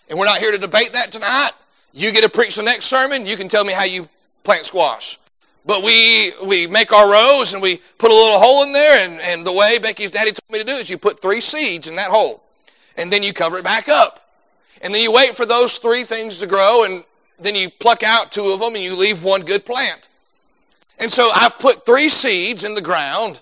and 0.08 0.18
we're 0.18 0.26
not 0.26 0.38
here 0.38 0.52
to 0.52 0.58
debate 0.58 0.90
that 0.92 1.12
tonight. 1.12 1.50
You 1.92 2.12
get 2.12 2.22
to 2.22 2.30
preach 2.30 2.56
the 2.56 2.62
next 2.62 2.86
sermon, 2.86 3.26
you 3.26 3.36
can 3.36 3.48
tell 3.48 3.64
me 3.64 3.72
how 3.72 3.84
you 3.84 4.08
plant 4.44 4.64
squash. 4.64 5.18
But 5.66 5.82
we, 5.82 6.32
we 6.44 6.66
make 6.66 6.92
our 6.92 7.10
rows 7.10 7.52
and 7.52 7.62
we 7.62 7.80
put 7.98 8.10
a 8.10 8.14
little 8.14 8.38
hole 8.38 8.62
in 8.62 8.72
there, 8.72 9.06
and, 9.06 9.20
and 9.20 9.46
the 9.46 9.52
way 9.52 9.78
Becky's 9.78 10.10
daddy 10.10 10.30
told 10.30 10.50
me 10.50 10.58
to 10.58 10.64
do 10.64 10.72
is 10.72 10.88
you 10.88 10.98
put 10.98 11.20
three 11.20 11.40
seeds 11.40 11.88
in 11.88 11.96
that 11.96 12.10
hole, 12.10 12.42
and 12.96 13.12
then 13.12 13.22
you 13.22 13.32
cover 13.32 13.58
it 13.58 13.64
back 13.64 13.88
up. 13.88 14.28
And 14.82 14.94
then 14.94 15.02
you 15.02 15.12
wait 15.12 15.36
for 15.36 15.44
those 15.44 15.78
three 15.78 16.04
things 16.04 16.38
to 16.38 16.46
grow, 16.46 16.84
and 16.84 17.04
then 17.38 17.54
you 17.54 17.68
pluck 17.70 18.02
out 18.02 18.32
two 18.32 18.46
of 18.46 18.60
them 18.60 18.74
and 18.74 18.82
you 18.82 18.96
leave 18.96 19.24
one 19.24 19.42
good 19.42 19.66
plant. 19.66 20.08
And 20.98 21.10
so 21.10 21.30
I've 21.34 21.58
put 21.58 21.84
three 21.84 22.08
seeds 22.08 22.64
in 22.64 22.74
the 22.74 22.82
ground. 22.82 23.40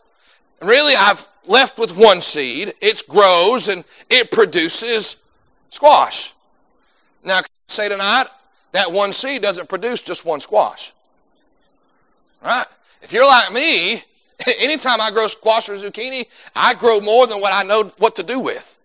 Really, 0.60 0.94
I've 0.96 1.26
left 1.46 1.78
with 1.78 1.96
one 1.96 2.20
seed. 2.20 2.74
It 2.80 3.02
grows 3.08 3.68
and 3.68 3.84
it 4.10 4.30
produces 4.30 5.22
squash. 5.70 6.34
Now, 7.24 7.40
say 7.68 7.88
tonight, 7.88 8.26
that 8.72 8.92
one 8.92 9.12
seed 9.12 9.42
doesn't 9.42 9.68
produce 9.68 10.02
just 10.02 10.24
one 10.24 10.40
squash. 10.40 10.92
Right? 12.42 12.66
If 13.02 13.12
you're 13.12 13.26
like 13.26 13.52
me, 13.52 14.02
anytime 14.60 15.00
I 15.00 15.10
grow 15.10 15.26
squash 15.26 15.68
or 15.68 15.74
zucchini, 15.74 16.26
I 16.54 16.74
grow 16.74 17.00
more 17.00 17.26
than 17.26 17.40
what 17.40 17.52
I 17.52 17.62
know 17.62 17.84
what 17.98 18.16
to 18.16 18.22
do 18.22 18.40
with. 18.40 18.78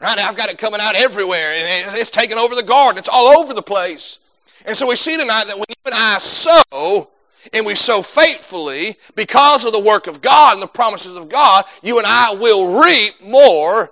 Right? 0.00 0.18
I've 0.18 0.36
got 0.36 0.50
it 0.50 0.58
coming 0.58 0.80
out 0.80 0.96
everywhere 0.96 1.52
and 1.52 1.96
it's 1.96 2.10
taking 2.10 2.38
over 2.38 2.54
the 2.54 2.62
garden. 2.62 2.98
It's 2.98 3.08
all 3.08 3.38
over 3.38 3.54
the 3.54 3.62
place. 3.62 4.18
And 4.66 4.76
so 4.76 4.88
we 4.88 4.96
see 4.96 5.16
tonight 5.16 5.44
that 5.46 5.56
when 5.56 5.64
you 5.68 5.74
and 5.86 5.94
I 5.94 6.18
sow, 6.18 7.10
and 7.52 7.64
we 7.64 7.74
sow 7.74 8.02
faithfully 8.02 8.96
because 9.14 9.64
of 9.64 9.72
the 9.72 9.80
work 9.80 10.06
of 10.06 10.20
God 10.20 10.54
and 10.54 10.62
the 10.62 10.66
promises 10.66 11.16
of 11.16 11.28
God, 11.28 11.64
you 11.82 11.98
and 11.98 12.06
I 12.06 12.34
will 12.34 12.82
reap 12.82 13.22
more 13.22 13.90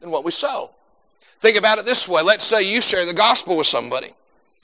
than 0.00 0.10
what 0.10 0.24
we 0.24 0.30
sow. 0.30 0.70
Think 1.38 1.58
about 1.58 1.78
it 1.78 1.84
this 1.84 2.08
way. 2.08 2.22
Let's 2.22 2.44
say 2.44 2.62
you 2.62 2.80
share 2.80 3.04
the 3.04 3.14
gospel 3.14 3.56
with 3.56 3.66
somebody 3.66 4.12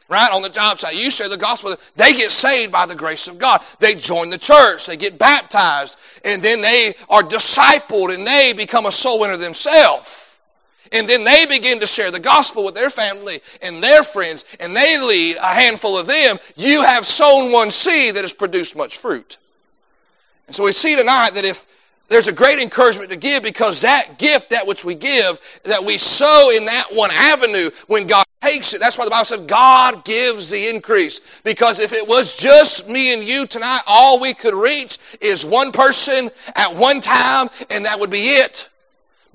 right? 0.09 0.33
On 0.33 0.43
the 0.43 0.49
job 0.49 0.81
site. 0.81 0.97
You 0.97 1.11
share 1.11 1.29
the 1.29 1.37
gospel. 1.37 1.75
They 1.97 2.15
get 2.15 2.31
saved 2.31 2.73
by 2.73 2.87
the 2.87 2.95
grace 2.95 3.29
of 3.29 3.39
God. 3.39 3.61
They 3.79 3.95
join 3.95 4.31
the 4.31 4.39
church. 4.39 4.87
They 4.87 4.97
get 4.97 5.19
baptized. 5.19 5.99
And 6.25 6.43
then 6.43 6.61
they 6.61 6.95
are 7.11 7.23
discipled 7.23 8.15
and 8.15 8.27
they 8.27 8.55
become 8.57 8.87
a 8.87 8.93
soul 8.93 9.21
winner 9.21 9.37
themselves. 9.37 10.28
And 10.93 11.09
then 11.09 11.25
they 11.25 11.47
begin 11.47 11.81
to 11.81 11.87
share 11.87 12.11
the 12.11 12.21
gospel 12.21 12.65
with 12.65 12.75
their 12.75 12.91
family 12.91 13.41
and 13.63 13.83
their 13.83 14.03
friends, 14.03 14.45
and 14.61 14.75
they 14.75 15.01
lead 15.01 15.37
a 15.37 15.55
handful 15.55 15.99
of 15.99 16.07
them. 16.07 16.39
You 16.57 16.83
have 16.83 17.05
sown 17.05 17.53
one 17.53 17.71
seed 17.71 18.15
that 18.15 18.23
has 18.23 18.33
produced 18.33 18.77
much 18.77 18.99
fruit. 18.99 19.39
And 20.47 20.57
so 20.57 20.65
we 20.65 20.73
see 20.73 20.97
tonight 20.97 21.31
that 21.35 21.45
if 21.45 21.67
there's 22.09 22.27
a 22.27 22.33
great 22.33 22.59
encouragement 22.59 23.11
to 23.11 23.17
give 23.17 23.43
because 23.43 23.83
that 23.83 24.19
gift, 24.19 24.51
that 24.51 24.67
which 24.67 24.85
we 24.85 24.95
give, 24.95 25.61
that 25.65 25.85
we 25.85 25.99
sow 25.99 26.51
in 26.57 26.65
that 26.65 26.87
one 26.91 27.11
avenue, 27.13 27.71
when 27.87 28.07
God 28.07 28.25
takes 28.41 28.73
it, 28.73 28.81
that's 28.81 28.97
why 28.97 29.05
the 29.05 29.11
Bible 29.11 29.27
said 29.27 29.47
God 29.47 30.05
gives 30.07 30.49
the 30.49 30.71
increase. 30.71 31.41
Because 31.43 31.81
if 31.81 31.93
it 31.93 32.09
was 32.09 32.35
just 32.35 32.89
me 32.89 33.13
and 33.13 33.23
you 33.23 33.47
tonight, 33.47 33.81
all 33.87 34.21
we 34.21 34.33
could 34.33 34.55
reach 34.55 34.99
is 35.21 35.45
one 35.45 35.71
person 35.71 36.31
at 36.57 36.75
one 36.75 37.03
time, 37.03 37.49
and 37.71 37.85
that 37.85 38.01
would 38.01 38.11
be 38.11 38.37
it. 38.37 38.71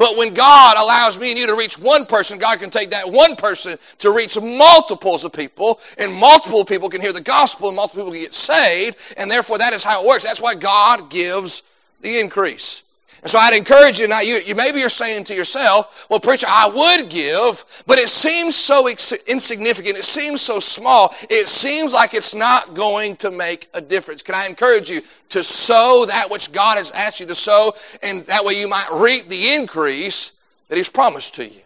But 0.03 0.17
when 0.17 0.33
God 0.33 0.75
allows 0.75 1.17
me 1.17 1.29
and 1.29 1.39
you 1.39 1.47
to 1.47 1.55
reach 1.55 1.79
one 1.79 2.05
person, 2.05 2.37
God 2.37 2.59
can 2.59 2.69
take 2.69 2.89
that 2.89 3.09
one 3.09 3.37
person 3.37 3.77
to 3.99 4.11
reach 4.11 4.37
multiples 4.37 5.23
of 5.23 5.31
people, 5.31 5.79
and 5.97 6.13
multiple 6.13 6.65
people 6.65 6.89
can 6.89 6.99
hear 6.99 7.13
the 7.13 7.21
gospel, 7.21 7.69
and 7.69 7.77
multiple 7.77 8.03
people 8.03 8.11
can 8.11 8.21
get 8.21 8.33
saved, 8.33 8.97
and 9.15 9.31
therefore 9.31 9.59
that 9.59 9.71
is 9.71 9.81
how 9.81 10.03
it 10.03 10.05
works. 10.05 10.25
That's 10.25 10.41
why 10.41 10.55
God 10.55 11.09
gives 11.09 11.63
the 12.01 12.19
increase. 12.19 12.82
And 13.23 13.31
so 13.31 13.39
I'd 13.39 13.55
encourage 13.55 14.01
you 14.01 14.09
now, 14.09 14.19
you, 14.19 14.41
you 14.45 14.53
maybe 14.53 14.81
you're 14.81 14.89
saying 14.89 15.23
to 15.25 15.33
yourself, 15.33 16.07
well, 16.09 16.19
preacher, 16.19 16.45
I 16.49 16.67
would 16.67 17.09
give, 17.09 17.83
but 17.87 17.97
it 17.97 18.09
seems 18.09 18.53
so 18.53 18.89
insignificant. 18.89 19.97
It 19.97 20.03
seems 20.03 20.41
so 20.41 20.59
small. 20.59 21.15
It 21.29 21.47
seems 21.47 21.93
like 21.93 22.13
it's 22.13 22.35
not 22.35 22.73
going 22.73 23.15
to 23.17 23.31
make 23.31 23.69
a 23.73 23.79
difference. 23.79 24.21
Can 24.21 24.35
I 24.35 24.45
encourage 24.47 24.89
you 24.89 25.01
to 25.29 25.41
sow 25.41 26.03
that 26.05 26.29
which 26.29 26.51
God 26.51 26.77
has 26.77 26.91
asked 26.91 27.21
you 27.21 27.25
to 27.27 27.35
sow, 27.35 27.73
and 28.01 28.25
that 28.25 28.43
way 28.43 28.59
you 28.59 28.67
might 28.67 28.89
reap 28.91 29.29
the 29.29 29.53
increase 29.53 30.35
that 30.67 30.75
He's 30.75 30.89
promised 30.89 31.33
to 31.35 31.45
you. 31.45 31.61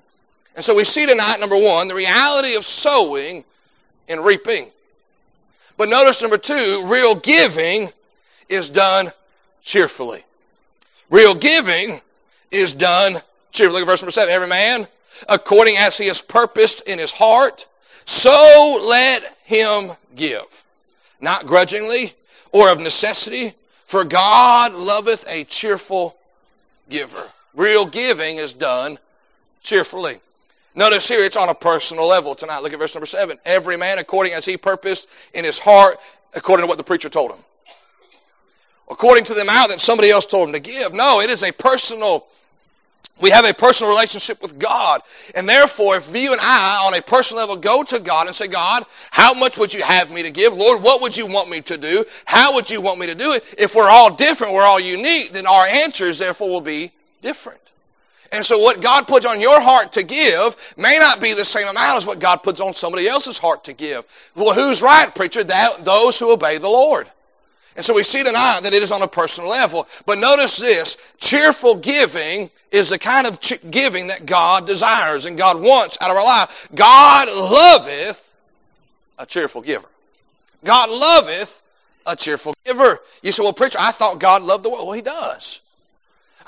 And 0.55 0.63
so 0.63 0.75
we 0.75 0.83
see 0.83 1.07
tonight, 1.07 1.39
number 1.39 1.57
one, 1.57 1.87
the 1.87 1.95
reality 1.95 2.55
of 2.55 2.65
sowing 2.65 3.43
and 4.07 4.23
reaping. 4.23 4.69
But 5.75 5.89
notice 5.89 6.21
number 6.21 6.37
two, 6.37 6.85
real 6.87 7.15
giving 7.15 7.89
is 8.47 8.69
done 8.69 9.11
cheerfully. 9.63 10.23
Real 11.09 11.35
giving 11.35 12.01
is 12.51 12.73
done 12.73 13.21
cheerfully. 13.51 13.79
Look 13.79 13.87
at 13.87 13.91
verse 13.91 14.01
number 14.01 14.11
seven. 14.11 14.33
Every 14.33 14.47
man, 14.47 14.87
according 15.29 15.77
as 15.77 15.97
he 15.97 16.07
has 16.07 16.21
purposed 16.21 16.87
in 16.87 16.99
his 16.99 17.11
heart, 17.11 17.67
so 18.05 18.79
let 18.83 19.37
him 19.43 19.91
give. 20.15 20.65
Not 21.21 21.45
grudgingly 21.45 22.13
or 22.51 22.71
of 22.71 22.79
necessity, 22.79 23.53
for 23.85 24.03
God 24.03 24.73
loveth 24.73 25.25
a 25.29 25.43
cheerful 25.45 26.17
giver. 26.89 27.31
Real 27.53 27.85
giving 27.85 28.37
is 28.37 28.53
done 28.53 28.97
cheerfully. 29.61 30.17
Notice 30.75 31.07
here 31.07 31.23
it's 31.23 31.37
on 31.37 31.49
a 31.49 31.55
personal 31.55 32.07
level 32.07 32.35
tonight. 32.35 32.59
Look 32.59 32.73
at 32.73 32.79
verse 32.79 32.93
number 32.93 33.07
seven. 33.07 33.37
Every 33.45 33.77
man 33.77 33.97
according 33.97 34.33
as 34.33 34.45
he 34.45 34.57
purposed 34.57 35.09
in 35.33 35.43
his 35.43 35.57
heart, 35.57 35.97
according 36.35 36.65
to 36.65 36.67
what 36.67 36.77
the 36.77 36.83
preacher 36.83 37.09
told 37.09 37.31
him 37.31 37.39
according 38.89 39.24
to 39.25 39.34
the 39.34 39.41
amount 39.41 39.70
that 39.70 39.79
somebody 39.79 40.10
else 40.10 40.25
told 40.25 40.50
him 40.50 40.53
to 40.53 40.60
give. 40.60 40.94
No, 40.94 41.22
it 41.22 41.29
is 41.29 41.44
a 41.44 41.51
personal 41.51 42.25
we 43.20 43.32
have 43.32 43.46
a 43.46 43.53
personal 43.53 43.91
relationship 43.91 44.41
with 44.41 44.60
God. 44.60 45.01
And 45.36 45.50
therefore, 45.50 45.98
if 45.98 46.15
you 46.15 46.32
and 46.32 46.41
I, 46.41 46.84
on 46.86 46.94
a 46.94 47.01
personal 47.01 47.41
level, 47.41 47.56
go 47.56 47.84
to 47.84 48.00
God 48.00 48.27
and 48.27 48.36
say, 48.36 48.48
God, 48.48 48.84
how 49.12 49.34
much 49.34 49.58
would 49.58 49.74
you 49.74 49.82
have 49.82 50.12
me 50.12 50.22
to 50.24 50.32
give? 50.32 50.56
Lord, 50.56 50.84
what 50.84 51.01
would 51.01 51.17
you 51.17 51.25
want 51.25 51.50
me 51.50 51.62
to 51.62 51.77
do? 51.77 52.06
How 52.25 52.53
would 52.53 52.70
you 52.70 52.82
want 52.82 53.00
me 53.00 53.08
to 53.08 53.15
do 53.15 53.32
it? 53.34 53.56
If 53.58 53.75
we're 53.75 53.89
all 53.89 54.13
different, 54.13 54.53
we're 54.53 54.65
all 54.65 54.79
unique, 54.79 55.32
then 55.32 55.48
our 55.48 55.65
answers, 55.65 56.20
therefore, 56.20 56.50
will 56.50 56.62
be 56.62 56.91
different. 57.22 57.60
And 58.32 58.46
so 58.46 58.60
what 58.60 58.82
God 58.82 59.08
puts 59.08 59.25
on 59.25 59.39
your 59.39 59.62
heart 59.62 59.94
to 59.94 60.03
give 60.03 60.75
may 60.77 60.98
not 61.00 61.22
be 61.22 61.34
the 61.34 61.46
same 61.46 61.67
amount 61.67 61.98
as 61.98 62.06
what 62.06 62.20
God 62.20 62.44
puts 62.44 62.60
on 62.60 62.74
somebody 62.74 63.08
else's 63.08 63.39
heart 63.39 63.63
to 63.63 63.74
give. 63.74 64.06
Well, 64.36 64.53
who's 64.53 64.82
right, 64.82 65.13
preacher? 65.15 65.44
That, 65.44 65.86
those 65.86 66.20
who 66.20 66.32
obey 66.32 66.58
the 66.58 66.67
Lord. 66.67 67.08
And 67.77 67.86
so 67.86 67.93
we 67.93 68.03
see 68.03 68.24
tonight 68.24 68.62
that 68.63 68.74
it 68.74 68.81
is 68.81 68.91
on 68.91 69.03
a 69.03 69.07
personal 69.07 69.50
level. 69.50 69.88
But 70.05 70.17
notice 70.17 70.57
this, 70.57 71.13
cheerful 71.19 71.75
giving 71.75 72.50
is 72.72 72.89
the 72.89 72.98
kind 72.98 73.27
of 73.27 73.39
giving 73.69 74.07
that 74.07 74.25
God 74.25 74.65
desires 74.65 75.25
and 75.25 75.38
God 75.38 75.62
wants 75.62 75.98
out 76.01 76.10
of 76.10 76.17
our 76.17 76.25
life. 76.25 76.67
God 76.74 77.29
loveth 77.29 78.36
a 79.19 79.25
cheerful 79.25 79.62
giver. 79.62 79.88
God 80.65 80.89
loveth 80.89 81.62
a 82.07 82.15
cheerful 82.15 82.55
giver. 82.65 83.00
You 83.22 83.31
say, 83.31 83.43
well, 83.43 83.53
preacher, 83.53 83.77
I 83.79 83.91
thought 83.91 84.19
God 84.19 84.41
loved 84.41 84.65
the 84.65 84.69
world. 84.69 84.88
Well, 84.88 84.96
he 84.96 85.03
does. 85.03 85.62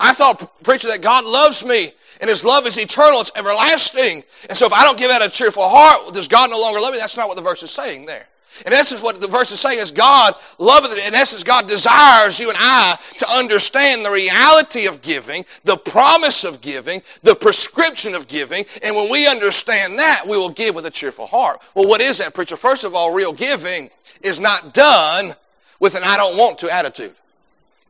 I 0.00 0.12
thought, 0.14 0.62
preacher, 0.64 0.88
that 0.88 1.00
God 1.00 1.24
loves 1.24 1.64
me 1.64 1.92
and 2.20 2.28
His 2.28 2.44
love 2.44 2.66
is 2.66 2.78
eternal. 2.78 3.20
It's 3.20 3.32
everlasting. 3.36 4.24
And 4.48 4.56
so 4.56 4.66
if 4.66 4.72
I 4.72 4.84
don't 4.84 4.98
give 4.98 5.10
out 5.10 5.24
a 5.24 5.30
cheerful 5.30 5.68
heart, 5.68 6.12
does 6.12 6.28
God 6.28 6.50
no 6.50 6.60
longer 6.60 6.80
love 6.80 6.92
me? 6.92 6.98
That's 6.98 7.16
not 7.16 7.28
what 7.28 7.36
the 7.36 7.42
verse 7.42 7.62
is 7.62 7.70
saying 7.70 8.06
there. 8.06 8.26
In 8.66 8.72
essence, 8.72 9.02
what 9.02 9.20
the 9.20 9.26
verse 9.26 9.52
is 9.52 9.60
saying 9.60 9.78
is 9.78 9.90
God 9.90 10.34
loveth 10.58 10.92
it. 10.92 11.06
In 11.06 11.14
essence, 11.14 11.42
God 11.42 11.68
desires 11.68 12.38
you 12.38 12.48
and 12.48 12.58
I 12.60 12.98
to 13.18 13.30
understand 13.30 14.04
the 14.04 14.10
reality 14.10 14.86
of 14.86 15.02
giving, 15.02 15.44
the 15.64 15.76
promise 15.76 16.44
of 16.44 16.60
giving, 16.60 17.02
the 17.22 17.34
prescription 17.34 18.14
of 18.14 18.28
giving. 18.28 18.64
And 18.82 18.94
when 18.94 19.10
we 19.10 19.26
understand 19.26 19.98
that, 19.98 20.24
we 20.26 20.36
will 20.36 20.50
give 20.50 20.74
with 20.74 20.86
a 20.86 20.90
cheerful 20.90 21.26
heart. 21.26 21.60
Well, 21.74 21.88
what 21.88 22.00
is 22.00 22.18
that, 22.18 22.34
preacher? 22.34 22.56
First 22.56 22.84
of 22.84 22.94
all, 22.94 23.12
real 23.12 23.32
giving 23.32 23.90
is 24.22 24.40
not 24.40 24.74
done 24.74 25.34
with 25.78 25.94
an 25.94 26.02
I 26.04 26.16
don't 26.16 26.36
want 26.36 26.58
to 26.58 26.70
attitude. 26.70 27.14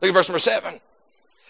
Look 0.00 0.10
at 0.10 0.14
verse 0.14 0.28
number 0.28 0.38
seven. 0.38 0.80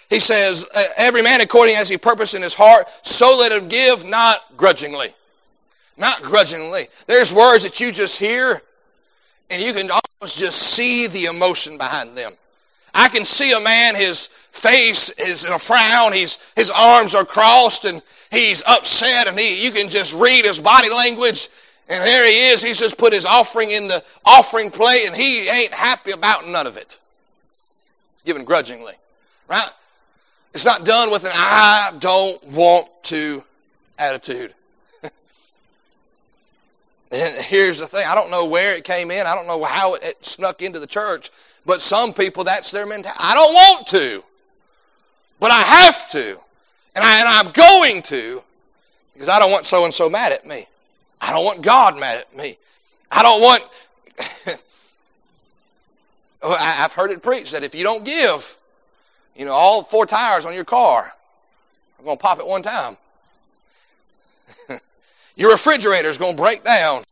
He 0.09 0.19
says, 0.19 0.67
Every 0.97 1.23
man 1.23 1.41
according 1.41 1.77
as 1.77 1.89
he 1.89 1.97
purpose 1.97 2.35
in 2.35 2.43
his 2.43 2.55
heart, 2.55 2.89
so 3.03 3.37
let 3.39 3.53
him 3.53 3.69
give, 3.69 4.05
not 4.05 4.57
grudgingly. 4.57 5.15
Not 5.97 6.23
grudgingly. 6.23 6.89
There's 7.07 7.33
words 7.33 7.63
that 7.63 7.79
you 7.79 7.93
just 7.93 8.19
hear, 8.19 8.63
and 9.51 9.61
you 9.61 9.73
can 9.73 9.91
almost 9.91 10.39
just 10.39 10.59
see 10.59 11.07
the 11.07 11.25
emotion 11.25 11.77
behind 11.77 12.17
them. 12.17 12.33
I 12.95 13.09
can 13.09 13.25
see 13.25 13.53
a 13.53 13.61
man, 13.61 13.95
his 13.95 14.27
face 14.27 15.11
is 15.19 15.45
in 15.45 15.53
a 15.53 15.59
frown, 15.59 16.13
he's, 16.13 16.39
his 16.57 16.71
arms 16.71 17.15
are 17.15 17.25
crossed, 17.25 17.85
and 17.85 18.03
he's 18.31 18.63
upset, 18.67 19.29
and 19.29 19.39
he, 19.39 19.65
you 19.65 19.71
can 19.71 19.89
just 19.89 20.19
read 20.21 20.45
his 20.45 20.59
body 20.59 20.91
language. 20.91 21.49
And 21.89 22.03
there 22.05 22.27
he 22.27 22.53
is, 22.53 22.63
he's 22.63 22.79
just 22.79 22.99
put 22.99 23.13
his 23.13 23.27
offering 23.27 23.71
in 23.71 23.89
the 23.89 24.03
offering 24.25 24.71
plate, 24.71 25.07
and 25.07 25.15
he 25.15 25.49
ain't 25.49 25.73
happy 25.73 26.13
about 26.13 26.47
none 26.49 26.67
of 26.67 26.77
it. 26.77 26.99
Given 28.25 28.45
grudgingly. 28.45 28.95
Right? 29.49 29.71
It's 30.55 30.65
not 30.65 30.85
done 30.85 31.11
with 31.11 31.25
an 31.25 31.33
I 31.35 31.93
don't 31.99 32.43
want 32.49 32.89
to 33.05 33.43
attitude. 33.99 34.55
And 37.13 37.45
here's 37.45 37.81
the 37.81 37.87
thing 37.87 38.07
I 38.07 38.15
don't 38.15 38.31
know 38.31 38.47
where 38.47 38.75
it 38.75 38.85
came 38.85 39.11
in, 39.11 39.27
I 39.27 39.35
don't 39.35 39.47
know 39.47 39.65
how 39.65 39.95
it, 39.95 40.05
it 40.05 40.25
snuck 40.25 40.63
into 40.63 40.79
the 40.79 40.87
church, 40.87 41.31
but 41.67 41.83
some 41.83 42.13
people, 42.13 42.45
that's 42.45 42.71
their 42.71 42.87
mentality. 42.87 43.21
I 43.23 43.35
don't 43.35 43.53
want 43.53 43.87
to, 43.89 44.25
but 45.39 45.51
I 45.51 45.61
have 45.61 46.09
to. 46.11 46.39
And, 46.95 47.05
I, 47.05 47.21
and 47.21 47.29
I'm 47.29 47.53
going 47.53 48.03
to 48.03 48.43
because 49.21 49.29
I 49.29 49.39
don't 49.39 49.51
want 49.51 49.67
so 49.67 49.85
and 49.85 49.93
so 49.93 50.09
mad 50.09 50.33
at 50.33 50.47
me. 50.47 50.67
I 51.21 51.33
don't 51.33 51.45
want 51.45 51.61
God 51.61 52.01
mad 52.01 52.19
at 52.19 52.35
me. 52.35 52.57
I 53.11 53.23
don't 53.23 53.43
want. 53.43 53.63
I've 56.43 56.95
heard 56.95 57.11
it 57.11 57.23
preached 57.23 57.53
that 57.53 57.63
if 57.63 57.75
you 57.75 57.83
don't 57.83 58.03
give, 58.03 58.59
you 59.37 59.45
know, 59.45 59.53
all 59.53 59.83
four 59.83 60.07
tires 60.07 60.47
on 60.47 60.55
your 60.55 60.65
car 60.65 61.13
are 61.99 62.05
going 62.05 62.17
to 62.17 62.23
pop 62.23 62.39
at 62.39 62.47
one 62.47 62.63
time. 62.63 62.97
your 65.41 65.51
refrigerator 65.53 66.09
is 66.09 66.19
going 66.19 66.37
to 66.37 66.43
break 66.43 66.63
down. 66.63 67.03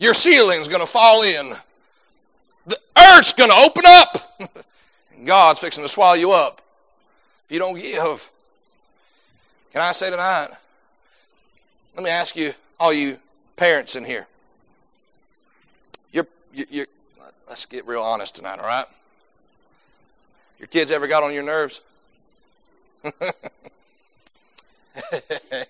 Your 0.00 0.12
ceiling's 0.12 0.66
going 0.66 0.80
to 0.80 0.86
fall 0.86 1.22
in. 1.22 1.52
The 2.66 2.76
earth's 2.98 3.32
going 3.32 3.50
to 3.50 3.56
open 3.56 3.84
up. 3.86 4.40
God's 5.24 5.60
fixing 5.60 5.84
to 5.84 5.88
swallow 5.88 6.14
you 6.14 6.32
up 6.32 6.60
if 7.44 7.52
you 7.52 7.60
don't 7.60 7.78
give. 7.78 8.32
Can 9.72 9.82
I 9.82 9.92
say 9.92 10.10
tonight? 10.10 10.48
Let 11.94 12.02
me 12.02 12.10
ask 12.10 12.34
you, 12.34 12.50
all 12.80 12.92
you 12.92 13.18
parents 13.54 13.94
in 13.94 14.04
here. 14.04 14.26
You're, 16.12 16.26
you're, 16.52 16.86
let's 17.46 17.66
get 17.66 17.86
real 17.86 18.02
honest 18.02 18.34
tonight, 18.34 18.58
all 18.58 18.66
right? 18.66 18.86
Your 20.58 20.66
kids 20.66 20.90
ever 20.90 21.06
got 21.06 21.22
on 21.22 21.32
your 21.32 21.44
nerves? 21.44 21.82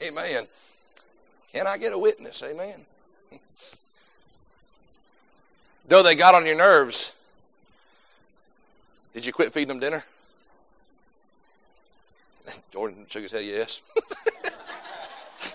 Amen. 0.03 0.47
Can 1.53 1.67
I 1.67 1.79
get 1.79 1.93
a 1.93 1.99
witness? 1.99 2.43
Amen. 2.43 2.81
Though 5.89 6.03
they 6.03 6.15
got 6.15 6.35
on 6.35 6.45
your 6.47 6.57
nerves, 6.57 7.15
did 9.15 9.25
you 9.27 9.33
quit 9.33 9.53
feeding 9.53 9.69
them 9.69 9.81
dinner? 9.81 10.05
Jordan 12.73 13.07
shook 13.09 13.23
his 13.23 13.33
head, 13.33 13.45
yes. 13.45 13.83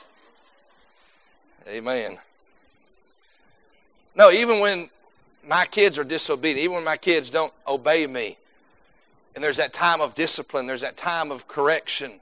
Amen. 1.68 2.18
No, 4.16 4.32
even 4.32 4.60
when 4.60 4.90
my 5.48 5.66
kids 5.66 5.98
are 5.98 6.04
disobedient, 6.04 6.60
even 6.60 6.76
when 6.76 6.84
my 6.84 6.98
kids 6.98 7.30
don't 7.30 7.54
obey 7.68 8.06
me, 8.06 8.38
and 9.36 9.44
there's 9.44 9.58
that 9.58 9.74
time 9.74 10.02
of 10.02 10.14
discipline, 10.14 10.68
there's 10.68 10.82
that 10.82 10.98
time 10.98 11.32
of 11.32 11.48
correction. 11.48 12.20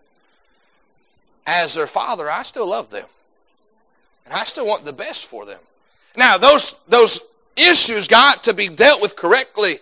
As 1.45 1.73
their 1.73 1.87
father, 1.87 2.29
I 2.29 2.43
still 2.43 2.67
love 2.67 2.89
them. 2.91 3.07
And 4.25 4.33
I 4.33 4.43
still 4.43 4.65
want 4.65 4.85
the 4.85 4.93
best 4.93 5.27
for 5.27 5.45
them. 5.45 5.59
Now, 6.15 6.37
those, 6.37 6.79
those 6.87 7.21
issues 7.55 8.07
got 8.07 8.43
to 8.43 8.53
be 8.53 8.67
dealt 8.67 9.01
with 9.01 9.15
correctly. 9.15 9.75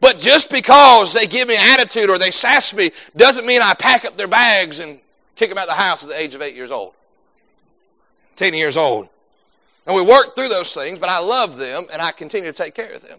But 0.00 0.18
just 0.18 0.50
because 0.50 1.14
they 1.14 1.26
give 1.26 1.48
me 1.48 1.54
an 1.54 1.78
attitude 1.78 2.10
or 2.10 2.18
they 2.18 2.30
sass 2.30 2.74
me 2.74 2.90
doesn't 3.16 3.46
mean 3.46 3.62
I 3.62 3.74
pack 3.74 4.04
up 4.04 4.16
their 4.16 4.28
bags 4.28 4.80
and 4.80 4.98
kick 5.36 5.48
them 5.48 5.58
out 5.58 5.68
of 5.68 5.76
the 5.76 5.82
house 5.82 6.02
at 6.02 6.10
the 6.10 6.18
age 6.18 6.34
of 6.34 6.42
eight 6.42 6.54
years 6.54 6.70
old, 6.70 6.94
10 8.36 8.54
years 8.54 8.76
old. 8.76 9.08
And 9.86 9.96
we 9.96 10.02
work 10.02 10.34
through 10.34 10.48
those 10.48 10.74
things, 10.74 10.98
but 10.98 11.08
I 11.08 11.18
love 11.18 11.56
them 11.56 11.86
and 11.92 12.02
I 12.02 12.12
continue 12.12 12.50
to 12.50 12.56
take 12.56 12.74
care 12.74 12.92
of 12.92 13.02
them. 13.02 13.18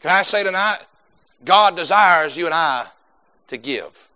Can 0.00 0.10
I 0.10 0.22
say 0.22 0.42
tonight, 0.42 0.86
God 1.44 1.76
desires 1.76 2.36
you 2.36 2.46
and 2.46 2.54
I 2.54 2.86
to 3.48 3.56
give. 3.56 4.08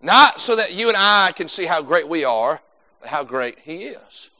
Not 0.00 0.40
so 0.40 0.56
that 0.56 0.76
you 0.76 0.88
and 0.88 0.96
I 0.96 1.32
can 1.34 1.48
see 1.48 1.66
how 1.66 1.82
great 1.82 2.08
we 2.08 2.24
are, 2.24 2.60
but 3.00 3.10
how 3.10 3.24
great 3.24 3.58
He 3.60 3.84
is. 3.84 4.30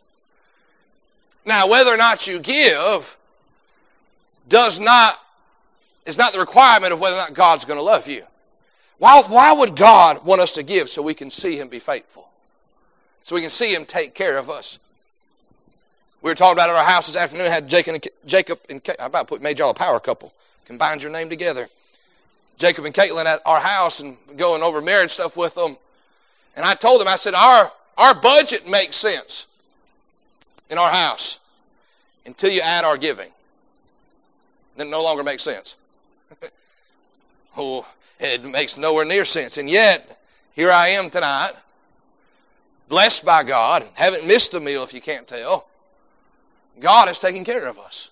Now, 1.49 1.67
whether 1.67 1.91
or 1.91 1.97
not 1.97 2.27
you 2.27 2.41
give 2.41 3.19
does 4.51 4.79
not 4.79 5.19
is 6.05 6.19
not 6.19 6.35
the 6.35 6.39
requirement 6.39 6.93
of 6.93 7.01
whether 7.01 7.17
or 7.17 7.21
not 7.21 7.33
God's 7.33 7.65
going 7.65 7.79
to 7.79 7.83
love 7.83 8.07
you. 8.07 8.23
Why, 8.99 9.23
why 9.27 9.55
would 9.55 9.75
God 9.75 10.27
want 10.27 10.43
us 10.43 10.53
to 10.53 10.63
give 10.63 10.91
so 10.91 11.01
we 11.03 11.15
can 11.15 11.31
see 11.31 11.57
Him 11.57 11.69
be 11.69 11.79
faithful? 11.79 12.29
So 13.25 13.35
we 13.35 13.41
can 13.41 13.51
see 13.51 13.75
Him 13.75 13.87
take 13.87 14.15
care 14.15 14.37
of 14.37 14.51
us. 14.51 14.79
We 16.21 16.31
were 16.31 16.35
talking 16.35 16.53
about 16.53 16.69
at 16.69 16.77
our 16.77 16.85
house 16.85 17.07
this 17.07 17.17
afternoon, 17.17 17.51
had 17.51 17.67
Jacob 17.67 17.95
and, 17.95 18.07
Jacob 18.27 18.59
and 18.69 18.87
I 19.01 19.07
about 19.07 19.29
put 19.29 19.41
made 19.41 19.59
y'all 19.59 19.71
a 19.71 19.75
power 19.75 20.01
couple 20.01 20.33
combined 20.67 21.03
your 21.03 21.11
name 21.11 21.31
together. 21.31 21.67
Jacob 22.59 22.85
and 22.85 22.95
Caitlin 22.95 23.25
at 23.25 23.41
our 23.47 23.61
house 23.61 24.01
and 24.01 24.19
going 24.37 24.63
over 24.63 24.83
marriage 24.83 25.13
stuff 25.13 25.35
with 25.35 25.55
them. 25.55 25.79
And 26.57 26.67
I 26.67 26.75
told 26.75 27.01
them, 27.01 27.09
I 27.09 27.17
said, 27.17 27.33
our, 27.33 27.73
our 27.97 28.15
budget 28.15 28.69
makes 28.69 28.97
sense 28.97 29.47
in 30.71 30.79
our 30.79 30.91
house 30.91 31.41
until 32.27 32.51
you 32.51 32.61
add 32.61 32.85
our 32.85 32.97
giving. 32.97 33.31
Then 34.77 34.89
it 34.89 34.91
no 34.91 35.03
longer 35.03 35.25
makes 35.25 35.43
sense. 35.43 35.77
oh, 37.57 37.87
it 38.21 38.45
makes 38.45 38.79
nowhere 38.79 39.05
near 39.05 39.25
sense. 39.25 39.59
And 39.59 39.69
yet, 39.69 40.21
here 40.53 40.71
I 40.71 40.89
am 40.89 41.11
tonight, 41.11 41.53
blessed 42.89 43.25
by 43.25 43.43
God, 43.43 43.85
haven't 43.95 44.27
missed 44.27 44.55
a 44.55 44.61
meal 44.61 44.83
if 44.83 44.93
you 44.93 45.01
can't 45.01 45.27
tell. 45.27 45.67
God 46.81 47.11
is 47.11 47.19
taking 47.19 47.45
care 47.45 47.67
of 47.67 47.79
us. 47.79 48.11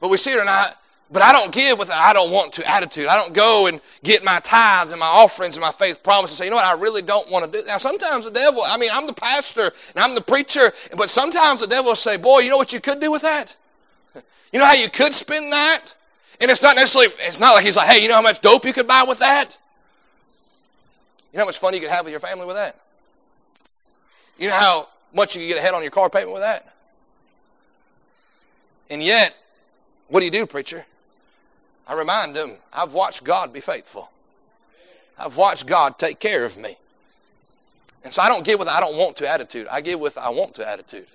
But 0.00 0.08
we 0.08 0.16
see 0.16 0.36
not, 0.36 0.76
but 1.10 1.22
I 1.22 1.32
don't 1.32 1.52
give 1.52 1.78
with 1.78 1.88
an 1.88 1.96
I 1.98 2.12
don't 2.12 2.30
want 2.30 2.54
to 2.54 2.68
attitude. 2.68 3.06
I 3.06 3.16
don't 3.16 3.34
go 3.34 3.66
and 3.66 3.80
get 4.02 4.24
my 4.24 4.40
tithes 4.40 4.90
and 4.90 4.98
my 4.98 5.06
offerings 5.06 5.56
and 5.56 5.62
my 5.62 5.70
faith 5.70 6.02
promises 6.02 6.38
and 6.38 6.38
say, 6.38 6.44
you 6.46 6.50
know 6.50 6.56
what, 6.56 6.64
I 6.64 6.72
really 6.72 7.02
don't 7.02 7.30
want 7.30 7.50
to 7.50 7.60
do. 7.60 7.66
Now, 7.66 7.78
sometimes 7.78 8.24
the 8.24 8.30
devil, 8.30 8.62
I 8.66 8.76
mean, 8.78 8.90
I'm 8.92 9.06
the 9.06 9.12
pastor 9.12 9.72
and 9.94 10.04
I'm 10.04 10.14
the 10.14 10.22
preacher, 10.22 10.72
but 10.96 11.10
sometimes 11.10 11.60
the 11.60 11.66
devil 11.66 11.90
will 11.90 11.96
say, 11.96 12.16
boy, 12.16 12.40
you 12.40 12.50
know 12.50 12.56
what 12.56 12.72
you 12.72 12.80
could 12.80 13.00
do 13.00 13.10
with 13.10 13.22
that? 13.22 13.56
You 14.52 14.60
know 14.60 14.66
how 14.66 14.74
you 14.74 14.88
could 14.88 15.12
spend 15.12 15.50
that? 15.50 15.96
And 16.40 16.48
it's 16.48 16.62
not 16.62 16.76
necessarily, 16.76 17.12
it's 17.18 17.40
not 17.40 17.54
like 17.54 17.64
he's 17.64 17.76
like, 17.76 17.88
hey, 17.88 18.00
you 18.00 18.06
know 18.06 18.14
how 18.14 18.22
much 18.22 18.40
dope 18.40 18.64
you 18.64 18.72
could 18.72 18.86
buy 18.86 19.02
with 19.02 19.18
that? 19.18 19.58
You 21.32 21.38
know 21.38 21.42
how 21.42 21.46
much 21.46 21.58
fun 21.58 21.74
you 21.74 21.80
could 21.80 21.90
have 21.90 22.04
with 22.04 22.12
your 22.12 22.20
family 22.20 22.46
with 22.46 22.54
that? 22.54 22.76
You 24.38 24.50
know 24.50 24.54
how 24.54 24.88
much 25.12 25.34
you 25.34 25.40
could 25.42 25.48
get 25.48 25.58
ahead 25.58 25.74
on 25.74 25.82
your 25.82 25.90
car 25.90 26.08
payment 26.08 26.32
with 26.32 26.42
that? 26.42 26.72
And 28.90 29.02
yet, 29.02 29.36
what 30.06 30.20
do 30.20 30.26
you 30.26 30.30
do, 30.30 30.46
preacher? 30.46 30.86
I 31.86 31.94
remind 31.94 32.34
them, 32.34 32.52
I've 32.72 32.94
watched 32.94 33.24
God 33.24 33.52
be 33.52 33.60
faithful. 33.60 34.10
I've 35.18 35.36
watched 35.36 35.66
God 35.66 35.98
take 35.98 36.18
care 36.18 36.44
of 36.44 36.56
me. 36.56 36.76
And 38.02 38.12
so 38.12 38.22
I 38.22 38.28
don't 38.28 38.44
give 38.44 38.58
with 38.58 38.68
I 38.68 38.80
don't 38.80 38.96
want 38.96 39.16
to 39.16 39.28
attitude. 39.28 39.66
I 39.70 39.80
give 39.80 40.00
with 40.00 40.18
I 40.18 40.28
want 40.28 40.54
to 40.56 40.68
attitude. 40.68 41.06